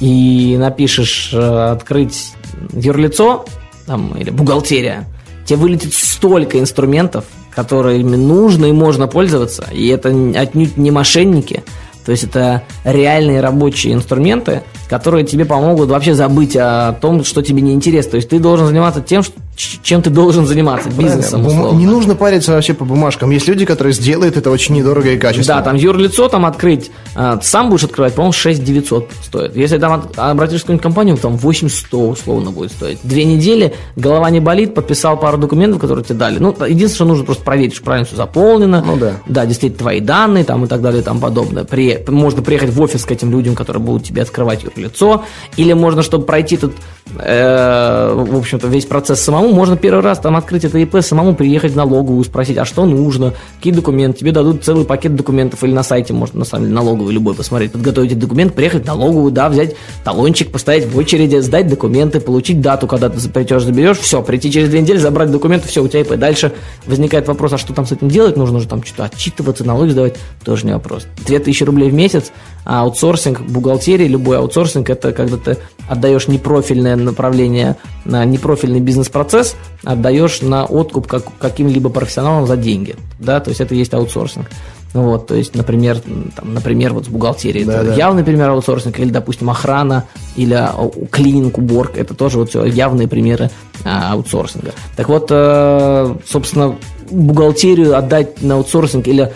[0.00, 2.32] и напишешь э, открыть
[2.72, 3.46] юрлицо
[3.86, 5.06] там, или бухгалтерия,
[5.46, 7.24] тебе вылетит столько инструментов,
[7.58, 11.64] которыми нужно и можно пользоваться, и это отнюдь не мошенники,
[12.06, 17.60] то есть это реальные рабочие инструменты, которые тебе помогут вообще забыть о том, что тебе
[17.60, 18.12] не интересно.
[18.12, 19.24] То есть ты должен заниматься тем,
[19.58, 21.44] чем ты должен заниматься, бизнесом.
[21.46, 21.78] Условно.
[21.78, 23.30] Не нужно париться вообще по бумажкам.
[23.30, 25.58] Есть люди, которые сделают это очень недорого и качественно.
[25.58, 29.56] Да, там юрлицо там открыть, а, сам будешь открывать, по-моему, 6 900 стоит.
[29.56, 32.98] Если там обратишься в какую-нибудь компанию, там 8100 условно будет стоить.
[33.02, 36.38] Две недели, голова не болит, подписал пару документов, которые тебе дали.
[36.38, 38.82] Ну, единственное, что нужно просто проверить, что правильно все заполнено.
[38.86, 39.14] Ну да.
[39.26, 41.64] Да, действительно, твои данные там и так далее и тому подобное.
[41.64, 45.24] При, можно приехать в офис к этим людям, которые будут тебе открывать юрлицо.
[45.56, 46.74] Или можно, чтобы пройти тут,
[47.18, 51.72] э, в общем-то, весь процесс самому, можно первый раз там открыть это ИП, самому приехать
[51.72, 55.82] в налоговую, спросить, а что нужно, какие документы, тебе дадут целый пакет документов, или на
[55.82, 59.76] сайте можно, на самом деле, налоговый любой посмотреть, подготовить документ, приехать в налоговую, да, взять
[60.04, 64.68] талончик, поставить в очереди, сдать документы, получить дату, когда ты придешь, заберешь, все, прийти через
[64.68, 66.16] две недели, забрать документы, все, у тебя ИП.
[66.16, 66.52] Дальше
[66.86, 68.36] возникает вопрос, а что там с этим делать?
[68.36, 71.06] Нужно же там что-то отчитываться, налоги сдавать, тоже не вопрос.
[71.26, 72.32] 2000 рублей в месяц,
[72.64, 80.42] а аутсорсинг, бухгалтерия, любой аутсорсинг, это когда ты отдаешь непрофильное направление, на непрофильный бизнес-процесс, отдаешь
[80.42, 82.96] на откуп как, каким-либо профессионалам за деньги.
[83.18, 84.46] Да, то есть это есть аутсорсинг.
[84.94, 86.00] Вот, то есть, например,
[86.34, 87.94] там, например, вот с бухгалтерией да, это да.
[87.94, 90.04] явный пример аутсорсинга, или, допустим, охрана,
[90.34, 93.50] или а, клининг, уборка, это тоже вот все явные примеры
[93.84, 94.72] а, аутсорсинга.
[94.96, 96.76] Так вот, э, собственно,
[97.10, 99.30] бухгалтерию отдать на аутсорсинг или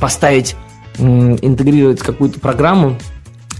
[0.00, 0.56] поставить
[1.00, 2.96] интегрировать какую-то программу,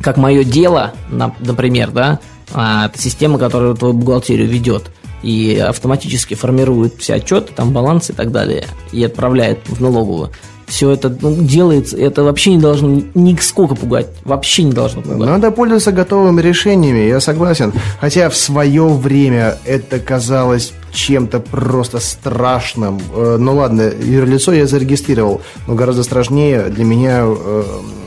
[0.01, 2.21] как мое дело, например, да,
[2.53, 4.91] а, это система, которая твою бухгалтерию ведет
[5.23, 10.31] и автоматически формирует все отчеты, там балансы и так далее, и отправляет в налоговую
[10.71, 15.19] все это ну, делается, это вообще не должно ни сколько пугать, вообще не должно пугать.
[15.19, 17.73] Надо пользоваться готовыми решениями, я согласен.
[18.01, 23.01] Хотя в свое время это казалось чем-то просто страшным.
[23.15, 27.65] Э, ну ладно, юрлицо я зарегистрировал, но гораздо страшнее для меня э,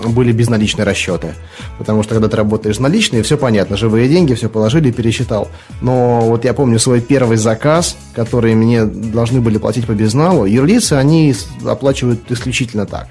[0.08, 1.36] были безналичные расчеты.
[1.78, 5.50] Потому что когда ты работаешь с наличными, все понятно, живые деньги, все положили пересчитал.
[5.82, 10.94] Но вот я помню свой первый заказ, который мне должны были платить по безналу, юрлицы,
[10.94, 11.34] они
[11.66, 13.08] оплачивают исключительно так.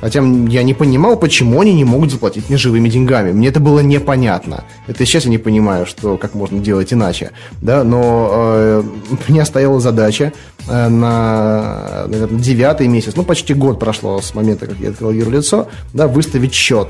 [0.00, 3.32] Хотя я не понимал, почему они не могут заплатить мне живыми деньгами.
[3.32, 4.64] Мне это было непонятно.
[4.86, 7.30] Это сейчас я не понимаю, что как можно делать иначе.
[7.62, 7.82] Да?
[7.82, 8.82] Но э,
[9.28, 10.32] у стояла задача
[10.68, 15.68] э, на, наверное, девятый месяц, ну, почти год прошло с момента, как я открыл юрлицо,
[15.94, 16.88] да, выставить счет.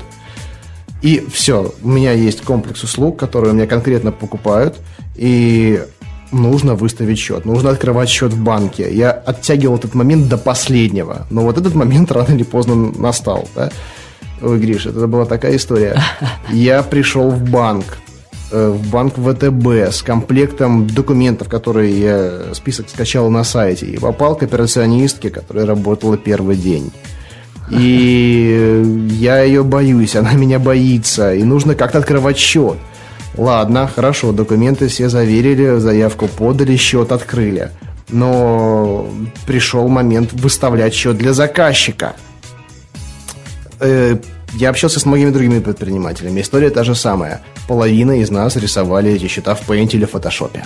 [1.01, 4.77] И все, у меня есть комплекс услуг, которые у меня конкретно покупают,
[5.15, 5.83] и
[6.31, 8.93] нужно выставить счет, нужно открывать счет в банке.
[8.93, 13.47] Я оттягивал этот момент до последнего, но вот этот момент рано или поздно настал.
[13.55, 13.69] Да?
[14.41, 16.01] Ой, Гриша, это была такая история.
[16.51, 17.97] Я пришел в банк,
[18.51, 24.35] э, в банк ВТБ с комплектом документов, которые я список скачал на сайте, и попал
[24.35, 26.91] к операционистке, которая работала первый день.
[27.71, 32.77] И я ее боюсь, она меня боится, и нужно как-то открывать счет.
[33.37, 37.69] Ладно, хорошо, документы все заверили, заявку подали, счет открыли.
[38.09, 39.09] Но
[39.45, 42.15] пришел момент выставлять счет для заказчика.
[43.79, 44.17] Э,
[44.53, 46.41] я общался с многими другими предпринимателями.
[46.41, 47.41] История та же самая.
[47.67, 50.57] Половина из нас рисовали эти счета в Paint или Photoshop.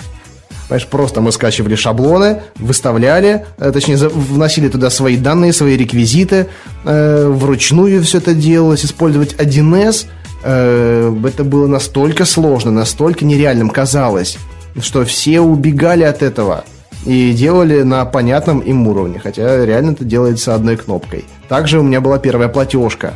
[0.68, 6.46] Понимаешь, просто мы скачивали шаблоны, выставляли, э, точнее, вносили туда свои данные, свои реквизиты,
[6.84, 14.38] э, вручную все это делалось, использовать 1С– э, это было настолько сложно, настолько нереальным казалось,
[14.80, 16.64] что все убегали от этого
[17.04, 21.24] и делали на понятном им уровне, хотя реально это делается одной кнопкой.
[21.48, 23.14] Также у меня была первая платежка.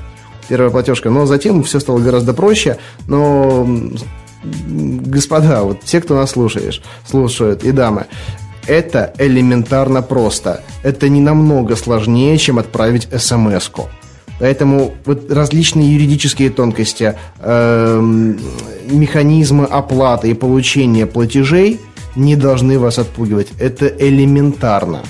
[0.49, 3.67] Первая платежка, но затем все стало гораздо проще, но
[4.45, 8.07] господа, вот те, кто нас слушаешь, слушают, и дамы,
[8.67, 10.63] это элементарно просто.
[10.83, 13.89] Это не намного сложнее, чем отправить смс-ку.
[14.39, 18.01] Поэтому вот различные юридические тонкости, э,
[18.91, 21.81] механизмы оплаты и получения платежей
[22.17, 23.49] не должны вас отпугивать.
[23.59, 25.01] Это элементарно.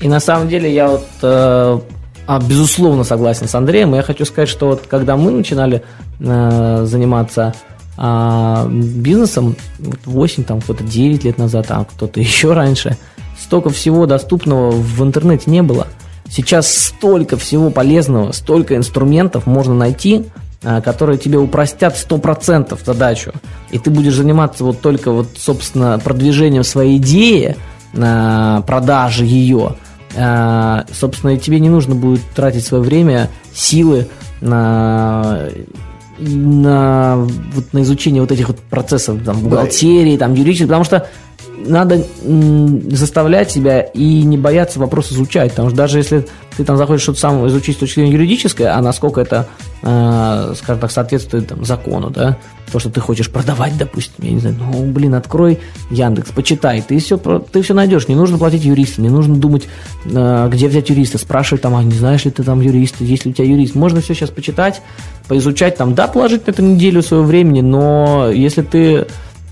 [0.00, 1.78] И на самом деле я вот э,
[2.26, 3.94] а, безусловно согласен с Андреем.
[3.94, 5.82] Я хочу сказать, что вот когда мы начинали
[6.20, 7.54] э, заниматься
[7.98, 9.56] э, бизнесом,
[10.06, 12.96] 8, там кто-то 9 лет назад, а кто-то еще раньше,
[13.38, 15.86] столько всего доступного в интернете не было–
[16.28, 20.24] Сейчас столько всего полезного, столько инструментов можно найти,
[20.62, 23.32] а, которые тебе упростят 100% задачу.
[23.70, 27.56] И ты будешь заниматься вот только вот, собственно, продвижением своей идеи,
[27.92, 29.76] продажи ее,
[30.16, 34.06] А, собственно, тебе не нужно будет тратить свое время, силы
[34.40, 35.48] на
[36.18, 37.16] на,
[37.52, 41.08] вот, на изучение вот этих вот процессов там, бухгалтерии, там, юридической, потому что
[41.66, 42.04] надо
[42.90, 47.18] заставлять себя и не бояться вопрос изучать, потому что даже если ты там захочешь что-то
[47.18, 49.48] сам изучить с точки зрения юридической, а насколько это,
[49.82, 52.38] э, скажем так, соответствует там, закону, да,
[52.70, 55.58] то, что ты хочешь продавать, допустим, я не знаю, ну, блин, открой
[55.90, 59.68] Яндекс, почитай, ты все, ты все найдешь, не нужно платить юристам, не нужно думать,
[60.04, 63.32] э, где взять юриста, спрашивать там, а не знаешь ли ты там юриста, есть ли
[63.32, 64.80] у тебя юрист, можно все сейчас почитать,
[65.28, 69.06] поизучать, там, да, положить на эту неделю своего времени, но если ты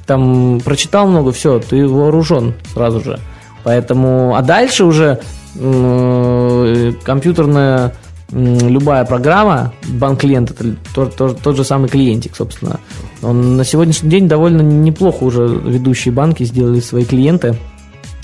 [0.07, 3.19] там прочитал много, все, ты вооружен сразу же.
[3.65, 5.21] Поэтому, а дальше уже
[5.57, 7.95] э, компьютерная
[8.33, 12.81] любая программа, банк-клиент, это тот, тот, тот же самый клиентик, собственно.
[13.23, 17.57] Он на сегодняшний день довольно неплохо уже ведущие банки сделали свои клиенты.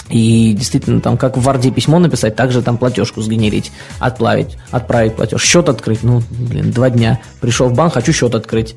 [0.08, 5.42] И действительно, там как в Варде письмо написать, также там платежку сгенерить, отправить, отправить платеж,
[5.42, 6.02] счет открыть.
[6.02, 7.20] Ну, блин, два дня.
[7.40, 8.74] Пришел в банк, хочу счет открыть.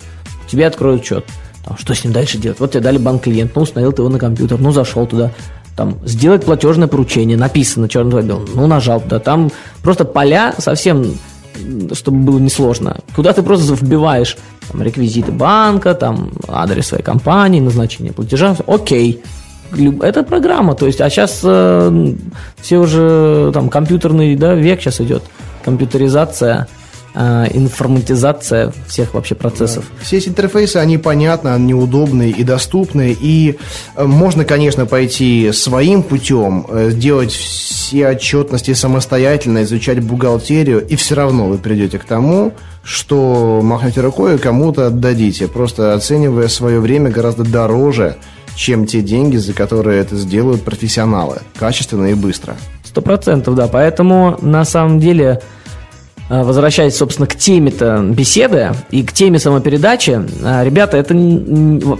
[0.49, 1.25] Тебе откроют счет.
[1.63, 2.59] Там, что с ним дальше делать?
[2.59, 5.31] Вот тебе дали банк-клиент, ну, установил ты его на компьютер, ну, зашел туда,
[5.75, 9.51] там, сделать платежное поручение, написано черным по белому, ну, нажал туда, там
[9.83, 11.15] просто поля совсем,
[11.93, 14.37] чтобы было несложно, куда ты просто вбиваешь
[14.71, 19.21] там, реквизиты банка, там, адрес своей компании, назначение платежа, окей,
[20.01, 22.13] это программа, то есть, а сейчас э,
[22.59, 25.23] все уже, там, компьютерный, да, век сейчас идет,
[25.63, 26.67] компьютеризация,
[27.13, 29.85] информатизация всех вообще процессов.
[29.97, 30.05] Да.
[30.05, 33.57] Все эти интерфейсы, они понятны, они удобные и доступны, и
[33.95, 41.15] э, можно, конечно, пойти своим путем, э, сделать все отчетности самостоятельно, изучать бухгалтерию, и все
[41.15, 42.53] равно вы придете к тому,
[42.83, 48.15] что махнете рукой и кому-то отдадите, просто оценивая свое время гораздо дороже,
[48.55, 52.55] чем те деньги, за которые это сделают профессионалы, качественно и быстро.
[52.83, 55.60] Сто процентов, да, поэтому на самом деле Э,
[56.43, 61.13] возвращаясь, собственно, к теме-то беседы и к теме самопередачи, э, ребята, это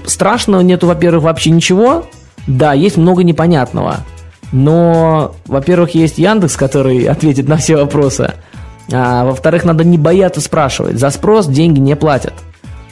[0.05, 2.05] страшного нету, во-первых, вообще ничего.
[2.47, 3.97] Да, есть много непонятного.
[4.53, 8.33] Но, во-первых, есть Яндекс, который ответит на все вопросы.
[8.91, 10.97] А, во-вторых, надо не бояться спрашивать.
[10.97, 12.33] За спрос деньги не платят.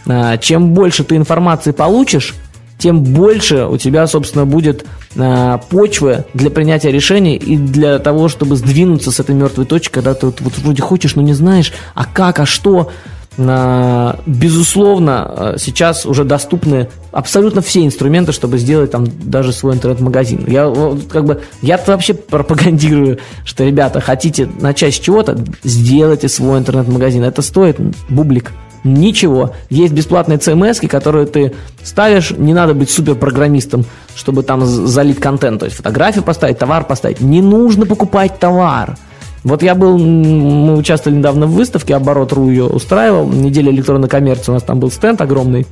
[0.07, 2.35] А, чем больше ты информации получишь,
[2.79, 8.55] тем больше у тебя, собственно, будет э, почвы для принятия решений и для того, чтобы
[8.55, 12.05] сдвинуться с этой мертвой точки, когда ты вот, вот вроде хочешь, но не знаешь, а
[12.05, 12.89] как, а что.
[13.37, 20.45] Э, безусловно, э, сейчас уже доступны абсолютно все инструменты, чтобы сделать там даже свой интернет-магазин.
[20.47, 20.73] Я
[21.09, 27.23] как бы я вообще пропагандирую, что ребята хотите начать с чего-то, сделайте свой интернет-магазин.
[27.23, 27.77] Это стоит
[28.07, 28.53] бублик.
[28.83, 29.51] Ничего.
[29.69, 31.53] Есть бесплатные CMS, которые ты
[31.83, 32.31] ставишь.
[32.31, 35.59] Не надо быть суперпрограммистом, чтобы там залить контент.
[35.59, 37.21] То есть фотографию поставить, товар поставить.
[37.21, 38.97] Не нужно покупать товар.
[39.43, 44.53] Вот я был, мы участвовали недавно в выставке, оборот.ру ее устраивал, неделя электронной коммерции, у
[44.53, 45.65] нас там был стенд огромный,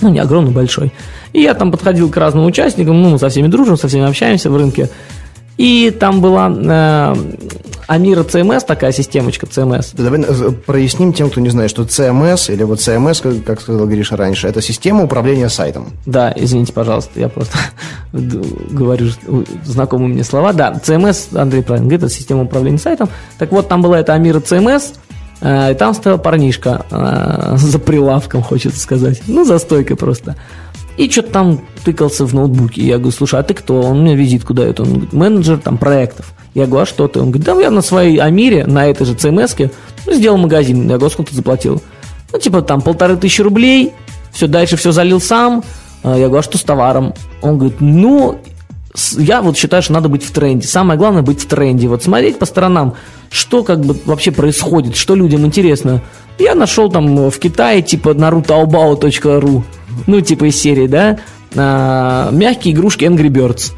[0.00, 0.92] ну, не огромный, большой.
[1.32, 4.50] И я там подходил к разным участникам, ну, мы со всеми дружим, со всеми общаемся
[4.50, 4.88] в рынке.
[5.56, 7.14] И там была э,
[7.86, 9.90] Амира CMS, такая системочка CMS.
[9.94, 13.86] Давай э, проясним тем, кто не знает, что CMS или вот CMS, как, как сказал
[13.86, 15.92] Гриша раньше, это система управления сайтом.
[16.04, 17.56] Да, извините, пожалуйста, я просто
[18.12, 19.08] говорю
[19.64, 20.52] знакомые мне слова.
[20.52, 23.08] Да, CMS, Андрей правильно говорит, это система управления сайтом.
[23.38, 24.94] Так вот, там была эта Амира CMS,
[25.40, 29.22] э, и там стоял парнишка э, за прилавком, хочется сказать.
[29.28, 30.34] Ну, за стойкой просто.
[30.96, 32.82] И что-то там тыкался в ноутбуке.
[32.82, 33.80] Я говорю, слушай, а ты кто?
[33.80, 34.80] Он мне визитку дает.
[34.80, 36.32] Он говорит, менеджер там проектов.
[36.54, 37.20] Я говорю, а что ты?
[37.20, 39.70] Он говорит, да я на своей Амире, на этой же CMS
[40.06, 40.88] ну, сделал магазин.
[40.88, 41.82] Я говорю, сколько ты заплатил?
[42.32, 43.92] Ну, типа там полторы тысячи рублей.
[44.32, 45.62] Все, дальше все залил сам.
[46.02, 47.12] А я говорю, а что с товаром?
[47.42, 48.38] Он говорит, ну,
[49.18, 50.66] я вот считаю, что надо быть в тренде.
[50.66, 51.88] Самое главное быть в тренде.
[51.88, 52.94] Вот смотреть по сторонам,
[53.30, 56.02] что как бы вообще происходит, что людям интересно.
[56.38, 59.62] Я нашел там в Китае, типа, на rutaobao.ru
[60.06, 61.18] ну, типа из серии, да,
[61.54, 63.72] а, мягкие игрушки Angry Birds.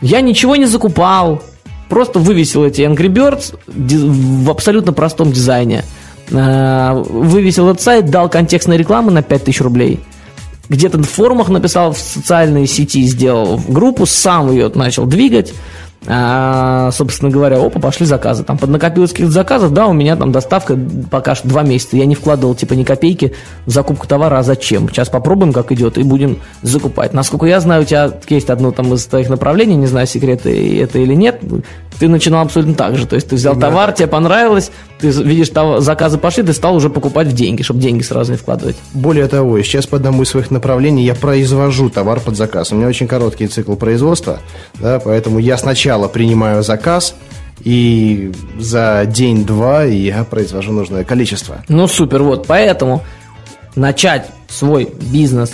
[0.00, 1.42] Я ничего не закупал,
[1.88, 5.84] просто вывесил эти Angry Birds в абсолютно простом дизайне.
[6.32, 10.00] А, вывесил этот сайт, дал контекстной рекламы на 5000 рублей.
[10.68, 15.52] Где-то в форумах написал, в социальной сети сделал группу, сам ее начал двигать
[16.06, 18.42] а, собственно говоря, опа, пошли заказы.
[18.42, 20.78] Там поднакопилось каких-то заказов, да, у меня там доставка
[21.10, 21.96] пока что два месяца.
[21.96, 23.34] Я не вкладывал типа ни копейки
[23.66, 24.88] в закупку товара, а зачем?
[24.88, 27.12] Сейчас попробуем, как идет, и будем закупать.
[27.12, 30.98] Насколько я знаю, у тебя есть одно там из твоих направлений, не знаю, секреты это
[30.98, 31.40] или нет,
[31.98, 33.06] ты начинал абсолютно так же.
[33.06, 33.96] То есть ты взял Именно товар, так.
[33.96, 38.02] тебе понравилось, ты видишь, того, заказы пошли, ты стал уже покупать в деньги, чтобы деньги
[38.02, 38.76] сразу не вкладывать.
[38.92, 42.72] Более того, сейчас по одному из своих направлений я произвожу товар под заказ.
[42.72, 44.40] У меня очень короткий цикл производства,
[44.80, 47.14] да, поэтому я сначала принимаю заказ,
[47.60, 51.62] и за день-два я произвожу нужное количество.
[51.68, 53.02] Ну, супер, вот, поэтому
[53.76, 55.52] начать свой бизнес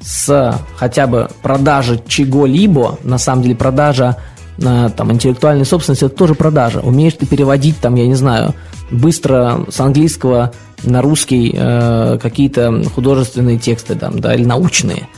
[0.00, 4.16] с хотя бы продажи чего-либо, на самом деле продажа
[4.60, 6.80] там, интеллектуальной собственности, это тоже продажа.
[6.80, 8.54] Умеешь ты переводить, там, я не знаю,
[8.90, 10.52] быстро с английского
[10.82, 15.08] на русский э, какие-то художественные тексты, там, да, или научные.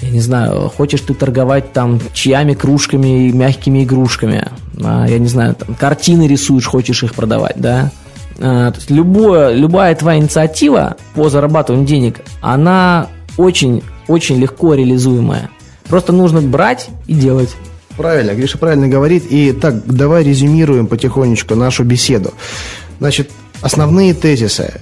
[0.00, 4.48] Я не знаю, хочешь ты торговать там чьями кружками и мягкими игрушками,
[4.82, 7.90] а, я не знаю, там, картины рисуешь, хочешь их продавать, да,
[8.38, 13.08] а, то есть любое, любая твоя инициатива по зарабатыванию денег, она
[13.38, 15.48] очень-очень легко реализуемая.
[15.88, 17.54] Просто нужно брать и делать.
[17.96, 19.24] Правильно, Гриша правильно говорит.
[19.30, 22.34] И так, давай резюмируем потихонечку нашу беседу.
[22.98, 23.30] Значит,
[23.60, 24.80] основные тезисы.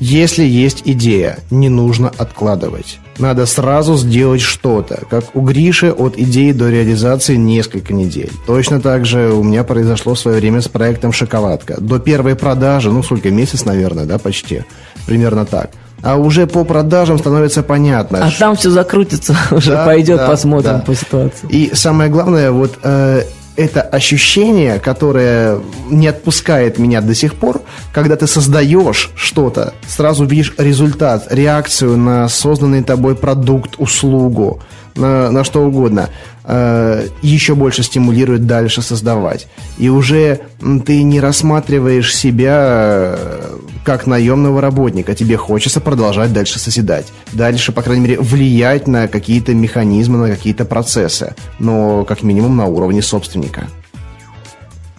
[0.00, 2.98] Если есть идея, не нужно откладывать.
[3.18, 5.02] Надо сразу сделать что-то.
[5.08, 8.30] Как у Гриши от идеи до реализации несколько недель.
[8.44, 11.80] Точно так же у меня произошло в свое время с проектом «Шоколадка».
[11.80, 14.64] До первой продажи, ну сколько, месяц, наверное, да, почти.
[15.06, 15.70] Примерно так
[16.02, 18.24] а уже по продажам становится понятно.
[18.24, 18.40] А что...
[18.40, 20.80] там все закрутится, уже да, пойдет, да, посмотрим да.
[20.80, 21.48] по ситуации.
[21.48, 23.22] И самое главное, вот э,
[23.56, 30.54] это ощущение, которое не отпускает меня до сих пор, когда ты создаешь что-то, сразу видишь
[30.58, 34.60] результат, реакцию на созданный тобой продукт, услугу,
[34.94, 36.10] на, на что угодно,
[36.44, 39.48] э, еще больше стимулирует дальше создавать.
[39.78, 40.40] И уже
[40.86, 45.14] ты не рассматриваешь себя э, как наемного работника.
[45.14, 47.06] Тебе хочется продолжать дальше созидать.
[47.32, 51.34] Дальше, по крайней мере, влиять на какие-то механизмы, на какие-то процессы.
[51.58, 53.68] Но, как минимум, на уровне собственника.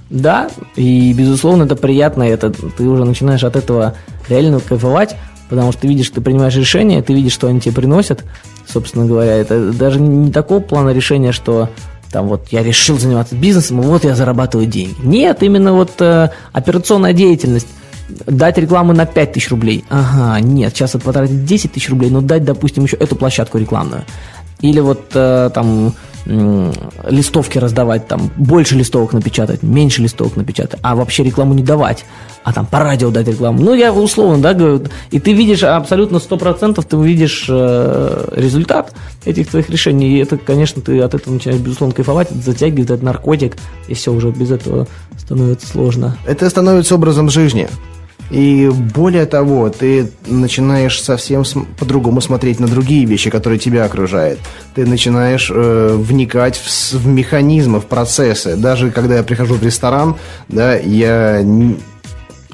[0.09, 2.23] Да, и, безусловно, это приятно.
[2.23, 3.95] Это, ты уже начинаешь от этого
[4.29, 5.15] реально кайфовать,
[5.53, 8.23] потому что ты видишь, ты принимаешь решения, ты видишь, что они тебе приносят,
[8.67, 9.35] собственно говоря.
[9.35, 11.69] Это даже не такого плана решения, что
[12.11, 14.95] там вот я решил заниматься бизнесом, вот я зарабатываю деньги.
[15.03, 17.67] Нет, именно вот э, операционная деятельность
[18.09, 19.85] дать рекламу на 5 тысяч рублей.
[19.91, 24.05] Ага, нет, сейчас это потратить 10 тысяч рублей, но дать, допустим, еще эту площадку рекламную.
[24.61, 25.93] Или вот э, там
[26.25, 32.05] листовки раздавать, там больше листовок напечатать, меньше листовок напечатать, а вообще рекламу не давать,
[32.43, 33.61] а там по радио дать рекламу.
[33.61, 38.93] Ну, я условно, да, говорю, и ты видишь абсолютно 100%, ты увидишь э, результат
[39.25, 43.57] этих твоих решений, и это, конечно, ты от этого начинаешь, безусловно, кайфовать, затягивает, это наркотик,
[43.87, 46.17] и все, уже без этого становится сложно.
[46.25, 47.67] Это становится образом жизни.
[48.31, 51.43] И более того, ты начинаешь совсем
[51.77, 54.39] по-другому смотреть на другие вещи, которые тебя окружают.
[54.75, 58.55] Ты начинаешь э, вникать в, в механизмы, в процессы.
[58.55, 60.15] Даже когда я прихожу в ресторан,
[60.47, 61.41] да, я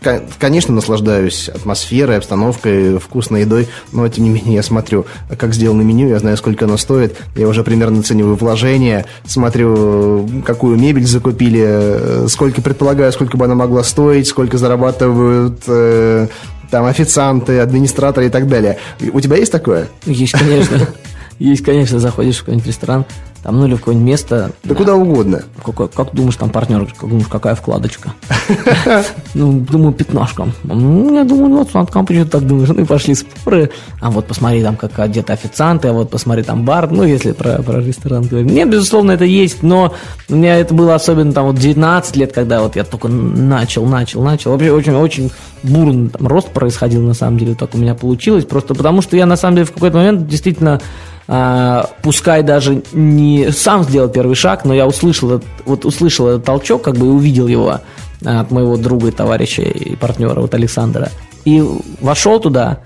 [0.01, 5.05] конечно, наслаждаюсь атмосферой, обстановкой, вкусной едой, но, тем не менее, я смотрю,
[5.37, 10.77] как сделано меню, я знаю, сколько оно стоит, я уже примерно оцениваю вложения, смотрю, какую
[10.77, 16.27] мебель закупили, сколько, предполагаю, сколько бы она могла стоить, сколько зарабатывают э,
[16.69, 18.77] там официанты, администраторы и так далее.
[19.11, 19.87] У тебя есть такое?
[20.05, 20.87] Есть, конечно.
[21.39, 23.05] Есть, конечно, заходишь в какой-нибудь ресторан,
[23.43, 24.51] там, ну или в какое-нибудь место.
[24.63, 25.43] Да, да куда угодно.
[25.65, 28.13] Как, как думаешь, там партнер, как думаешь, какая вкладочка?
[29.35, 30.47] Ну, думаю, пятнашка.
[30.63, 32.69] Ну, я думаю, вот, сладкам почему так думаешь?
[32.69, 33.69] Ну и пошли споры.
[34.01, 36.89] А вот посмотри, там, как одеты официанты, а вот посмотри, там бар.
[36.89, 38.51] Ну, если про, про ресторан говорить.
[38.51, 39.93] Нет, безусловно, это есть, но
[40.29, 44.23] у меня это было особенно там вот 19 лет, когда вот я только начал, начал,
[44.23, 44.51] начал.
[44.51, 45.31] Вообще очень, очень
[45.63, 48.45] бурный там, рост происходил, на самом деле, так у меня получилось.
[48.45, 50.81] Просто потому, что я, на самом деле, в какой-то момент действительно
[52.01, 56.95] пускай даже не сам сделал первый шаг, но я услышал, вот услышал этот толчок, как
[56.95, 57.81] бы и увидел его
[58.25, 61.09] а, от моего друга товарища и партнера, вот Александра.
[61.45, 61.63] И
[62.01, 62.79] вошел туда,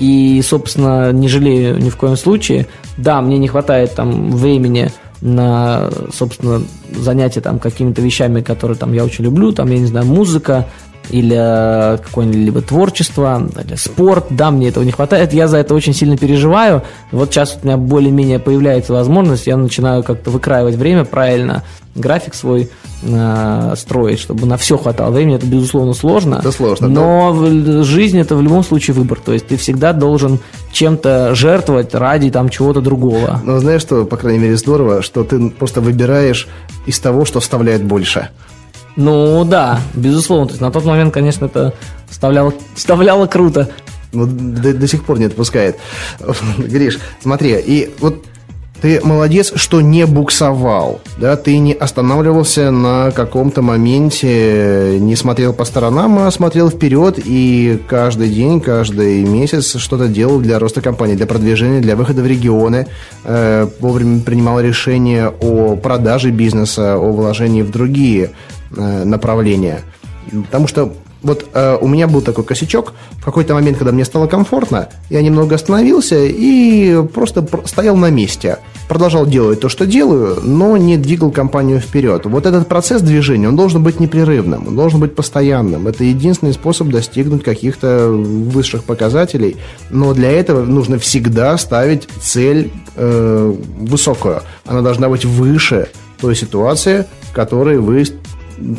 [0.00, 2.66] и, собственно, не жалею ни в коем случае.
[2.96, 4.90] Да, мне не хватает там времени
[5.20, 10.06] на, собственно, занятия там какими-то вещами, которые там я очень люблю, там, я не знаю,
[10.06, 10.66] музыка,
[11.10, 15.94] или э, какое-либо творчество, или спорт, да, мне этого не хватает, я за это очень
[15.94, 16.82] сильно переживаю.
[17.12, 21.62] Вот сейчас у меня более-менее появляется возможность, я начинаю как-то выкраивать время правильно,
[21.94, 22.70] график свой
[23.02, 25.36] э, строить, чтобы на все хватало времени.
[25.36, 26.36] Это, безусловно, сложно.
[26.40, 27.82] Это сложно, Но да.
[27.82, 29.20] жизнь это в любом случае выбор.
[29.24, 30.40] То есть ты всегда должен
[30.72, 33.40] чем-то жертвовать ради там чего-то другого.
[33.44, 36.48] Но знаешь, что, по крайней мере, здорово, что ты просто выбираешь
[36.86, 38.30] из того, что вставляет больше.
[38.96, 40.46] Ну да, безусловно.
[40.46, 41.74] То есть на тот момент, конечно, это
[42.08, 43.70] вставляло, вставляло круто.
[44.12, 45.76] Ну, до, до сих пор не отпускает.
[46.58, 48.24] Гриш, смотри, и вот
[48.84, 55.64] ты молодец, что не буксовал, да, ты не останавливался на каком-то моменте, не смотрел по
[55.64, 61.26] сторонам, а смотрел вперед и каждый день, каждый месяц что-то делал для роста компании, для
[61.26, 62.86] продвижения, для выхода в регионы,
[63.24, 68.32] э, вовремя принимал решения о продаже бизнеса, о вложении в другие
[68.76, 69.80] э, направления.
[70.30, 70.94] Потому что
[71.24, 72.92] вот э, у меня был такой косячок.
[73.12, 78.58] В какой-то момент, когда мне стало комфортно, я немного остановился и просто стоял на месте.
[78.88, 82.26] Продолжал делать то, что делаю, но не двигал компанию вперед.
[82.26, 85.88] Вот этот процесс движения, он должен быть непрерывным, он должен быть постоянным.
[85.88, 89.56] Это единственный способ достигнуть каких-то высших показателей.
[89.88, 94.42] Но для этого нужно всегда ставить цель э, высокую.
[94.66, 95.88] Она должна быть выше
[96.20, 98.04] той ситуации, в которой вы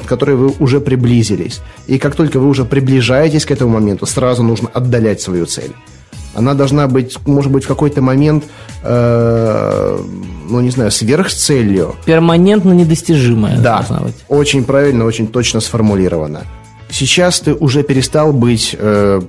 [0.05, 1.61] которой вы уже приблизились.
[1.88, 5.71] И как только вы уже приближаетесь к этому моменту, сразу нужно отдалять свою цель.
[6.36, 8.43] Она должна быть, может быть, в какой-то момент,
[8.84, 9.99] э,
[10.49, 11.95] ну, не знаю, сверхцелью.
[12.05, 13.57] Перманентно недостижимая.
[13.59, 14.15] Да, быть.
[14.28, 16.41] очень правильно, очень точно сформулировано.
[16.89, 19.21] Сейчас ты уже перестал быть э,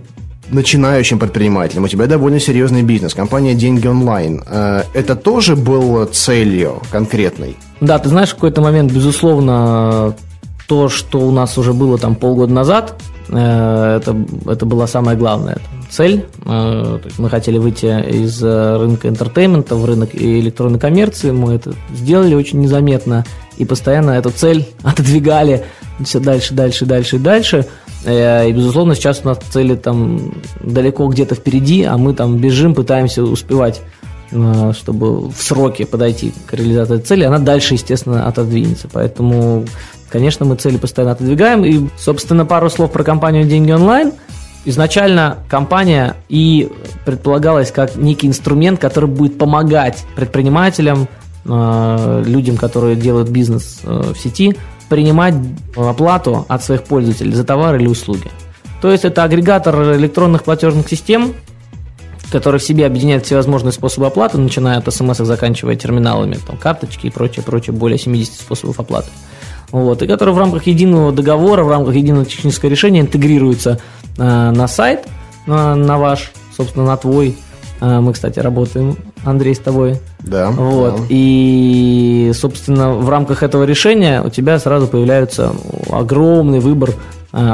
[0.50, 4.42] начинающим предпринимателем, у тебя довольно серьезный бизнес, компания «Деньги онлайн».
[4.46, 7.56] Э, это тоже было целью конкретной?
[7.80, 10.14] Да, ты знаешь, в какой-то момент, безусловно,
[10.66, 15.58] то, что у нас уже было там полгода назад, э, это, это была самая главная
[15.90, 16.26] цель.
[16.44, 21.30] Э, мы хотели выйти из э, рынка entertainment а в рынок электронной коммерции.
[21.30, 23.24] Мы это сделали очень незаметно
[23.56, 25.64] и постоянно эту цель отодвигали
[26.04, 27.66] все дальше, дальше, дальше дальше.
[28.04, 33.24] И, безусловно, сейчас у нас цели там далеко где-то впереди, а мы там бежим, пытаемся
[33.24, 33.82] успевать
[34.28, 38.88] чтобы в сроке подойти к реализации цели, она дальше, естественно, отодвинется.
[38.92, 39.64] Поэтому
[40.10, 41.64] Конечно, мы цели постоянно отодвигаем.
[41.64, 44.12] И, собственно, пару слов про компанию «Деньги онлайн».
[44.64, 46.70] Изначально компания и
[47.04, 51.06] предполагалась как некий инструмент, который будет помогать предпринимателям,
[51.44, 54.56] э, людям, которые делают бизнес э, в сети,
[54.88, 55.34] принимать
[55.76, 58.28] оплату от своих пользователей за товары или услуги.
[58.82, 61.34] То есть это агрегатор электронных платежных систем,
[62.30, 67.10] который в себе объединяет всевозможные способы оплаты, начиная от смс, заканчивая терминалами, там, карточки и
[67.10, 69.10] прочее, прочее, более 70 способов оплаты
[69.70, 73.80] вот, и который в рамках единого договора, в рамках единого технического решения интегрируется
[74.16, 75.06] э, на сайт,
[75.46, 77.36] на, на ваш, собственно, на твой.
[77.80, 80.00] Э, мы, кстати, работаем, Андрей, с тобой.
[80.20, 80.50] Да.
[80.50, 81.02] Вот, да.
[81.08, 85.52] и, собственно, в рамках этого решения у тебя сразу появляется
[85.90, 86.94] огромный выбор э,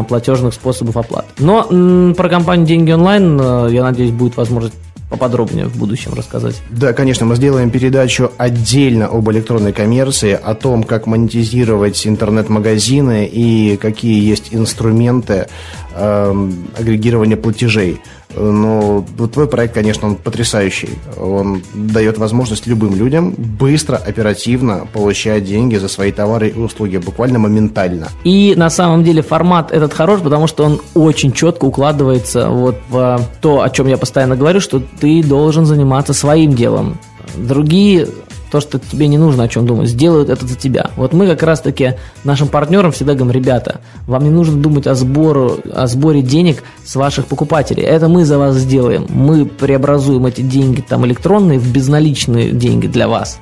[0.08, 1.28] платежных способов оплаты.
[1.38, 4.74] Но про компанию «Деньги онлайн», э, я надеюсь, будет возможность
[5.12, 6.56] поподробнее в будущем рассказать.
[6.70, 13.76] Да, конечно, мы сделаем передачу отдельно об электронной коммерции, о том, как монетизировать интернет-магазины и
[13.76, 15.48] какие есть инструменты
[15.94, 18.00] э, агрегирования платежей.
[18.36, 20.90] Но вот твой проект, конечно, он потрясающий.
[21.18, 27.38] Он дает возможность любым людям быстро, оперативно получать деньги за свои товары и услуги, буквально
[27.38, 28.08] моментально.
[28.24, 33.20] И на самом деле формат этот хорош, потому что он очень четко укладывается вот в
[33.40, 36.98] то, о чем я постоянно говорю, что ты должен заниматься своим делом.
[37.36, 38.08] Другие
[38.52, 40.90] то, что тебе не нужно о чем думать, сделают это за тебя.
[40.96, 45.56] Вот мы как раз-таки нашим партнерам всегда говорим, ребята, вам не нужно думать о, сбору,
[45.72, 47.82] о сборе денег с ваших покупателей.
[47.82, 49.06] Это мы за вас сделаем.
[49.08, 53.38] Мы преобразуем эти деньги там электронные в безналичные деньги для вас.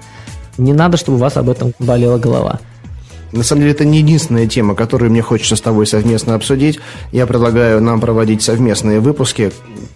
[0.59, 2.61] Не надо, чтобы у вас об этом болела голова.
[3.33, 6.81] На самом деле, это не единственная тема, которую мне хочется с тобой совместно обсудить.
[7.13, 9.53] Я предлагаю нам проводить совместные выпуски,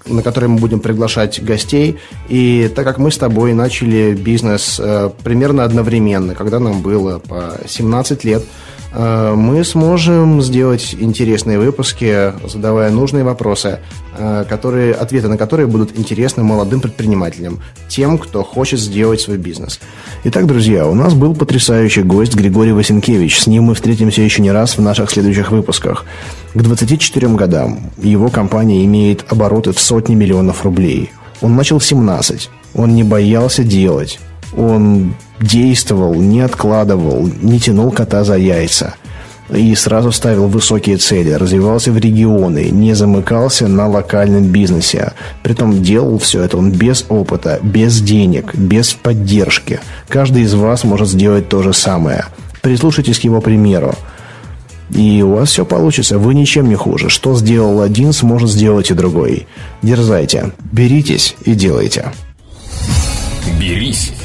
[0.06, 1.98] на которые мы будем приглашать гостей.
[2.28, 7.58] И так как мы с тобой начали бизнес э, примерно одновременно, когда нам было по
[7.66, 8.44] 17 лет,
[8.94, 13.80] мы сможем сделать интересные выпуски, задавая нужные вопросы,
[14.16, 19.80] э, которые, ответы на которые будут интересны молодым предпринимателям, тем, кто хочет сделать свой бизнес.
[20.24, 23.40] Итак, друзья, у нас был потрясающий гость Григорий Васенкевич.
[23.40, 26.04] С ним мы встретимся еще не раз в наших следующих выпусках.
[26.54, 31.10] К 24 годам его компания имеет обороты в сотни миллионов рублей.
[31.40, 32.48] Он начал в 17.
[32.74, 34.20] Он не боялся делать.
[34.56, 38.94] Он действовал, не откладывал, не тянул кота за яйца.
[39.50, 45.12] И сразу ставил высокие цели, развивался в регионы, не замыкался на локальном бизнесе.
[45.42, 49.80] Притом делал все это он без опыта, без денег, без поддержки.
[50.08, 52.24] Каждый из вас может сделать то же самое.
[52.62, 53.94] Прислушайтесь к его примеру.
[54.90, 57.10] И у вас все получится, вы ничем не хуже.
[57.10, 59.46] Что сделал один, сможет сделать и другой.
[59.82, 62.12] Дерзайте, беритесь и делайте.
[63.60, 64.12] Берись